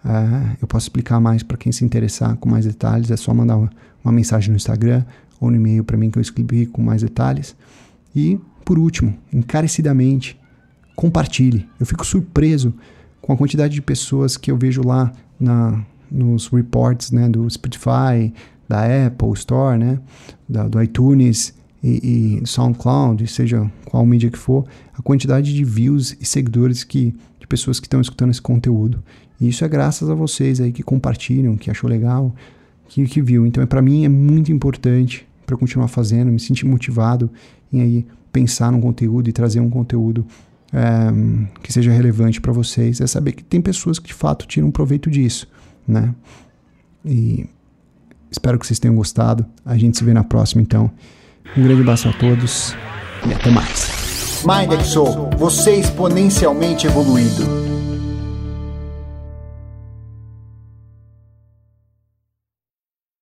Uh, 0.06 0.56
eu 0.62 0.68
posso 0.68 0.86
explicar 0.86 1.20
mais 1.20 1.42
para 1.42 1.58
quem 1.58 1.72
se 1.72 1.84
interessar 1.84 2.36
com 2.38 2.48
mais 2.48 2.64
detalhes, 2.64 3.10
é 3.10 3.18
só 3.18 3.34
mandar 3.34 3.58
uma, 3.58 3.72
uma 4.04 4.14
mensagem 4.14 4.52
no 4.52 4.56
Instagram 4.56 5.04
ou 5.42 5.50
no 5.50 5.56
e-mail 5.56 5.84
para 5.84 5.98
mim 5.98 6.12
que 6.12 6.20
eu 6.20 6.22
explico 6.22 6.74
com 6.74 6.82
mais 6.84 7.02
detalhes. 7.02 7.56
E, 8.16 8.40
por 8.64 8.78
último, 8.78 9.18
encarecidamente, 9.34 10.40
compartilhe. 10.96 11.68
Eu 11.80 11.88
fico 11.88 12.06
surpreso 12.06 12.74
com 13.20 13.34
a 13.34 13.38
quantidade 13.38 13.74
de 13.74 13.82
pessoas 13.82 14.38
que 14.38 14.52
eu 14.52 14.58
vejo 14.58 14.84
lá 14.86 15.12
na, 15.40 15.84
nos 16.12 16.48
reports 16.48 17.12
né, 17.12 17.28
do 17.28 17.50
Spotify, 17.50 18.32
da 18.70 19.08
Apple 19.08 19.34
Store, 19.34 19.78
né, 19.78 20.00
da, 20.48 20.68
do 20.68 20.82
iTunes 20.82 21.54
e, 21.84 22.42
e 22.42 22.48
SoundCloud, 22.48 23.26
seja 23.28 23.70
qual 23.86 24.06
mídia 24.06 24.30
que 24.30 24.38
for, 24.38 24.66
a 24.94 25.02
quantidade 25.02 25.54
de 25.54 25.64
views 25.64 26.16
e 26.20 26.26
seguidores 26.26 26.84
que, 26.84 27.16
de 27.46 27.48
pessoas 27.48 27.80
que 27.80 27.86
estão 27.86 28.02
escutando 28.02 28.32
esse 28.32 28.42
conteúdo. 28.42 29.04
E 29.40 29.48
isso 29.48 29.64
é 29.64 29.68
graças 29.68 30.10
a 30.10 30.16
vocês 30.16 30.60
aí 30.60 30.72
que 30.72 30.84
compartilham, 30.84 31.56
que 31.56 31.70
achou 31.70 31.90
legal, 31.90 32.34
que, 32.88 33.06
que 33.06 33.22
viu. 33.22 33.46
Então, 33.46 33.64
é, 33.64 33.66
para 33.66 33.82
mim, 33.82 34.06
é 34.06 34.10
muito 34.10 34.52
importante 34.52 35.28
para 35.46 35.56
continuar 35.56 35.88
fazendo, 35.88 36.32
me 36.32 36.40
sentir 36.40 36.66
motivado 36.66 37.30
em 37.72 37.82
aí 37.82 38.06
pensar 38.32 38.72
num 38.72 38.82
conteúdo 38.82 39.30
e 39.30 39.32
trazer 39.32 39.60
um 39.60 39.70
conteúdo 39.70 40.26
é, 40.74 41.58
que 41.62 41.72
seja 41.72 41.92
relevante 41.92 42.42
para 42.42 42.52
vocês. 42.52 43.00
É 43.00 43.08
saber 43.08 43.34
que 43.34 43.44
tem 43.44 43.62
pessoas 43.62 44.00
que 44.00 44.08
de 44.08 44.14
fato 44.14 44.48
tiram 44.48 44.72
proveito 44.72 45.10
disso 45.10 45.48
né? 45.88 46.14
E 47.04 47.48
espero 48.32 48.58
que 48.58 48.66
vocês 48.66 48.80
tenham 48.80 48.96
gostado. 48.96 49.46
A 49.66 49.78
gente 49.78 49.98
se 49.98 50.04
vê 50.04 50.14
na 50.14 50.24
próxima, 50.24 50.62
então. 50.62 50.92
Um 51.56 51.64
grande 51.64 51.82
abraço 51.82 52.10
a 52.10 52.14
todos 52.14 52.76
e 53.28 53.34
até 53.34 53.52
mais. 53.52 54.05
MindXO, 54.46 55.32
você 55.38 55.72
exponencialmente 55.78 56.86
evoluído. 56.86 57.75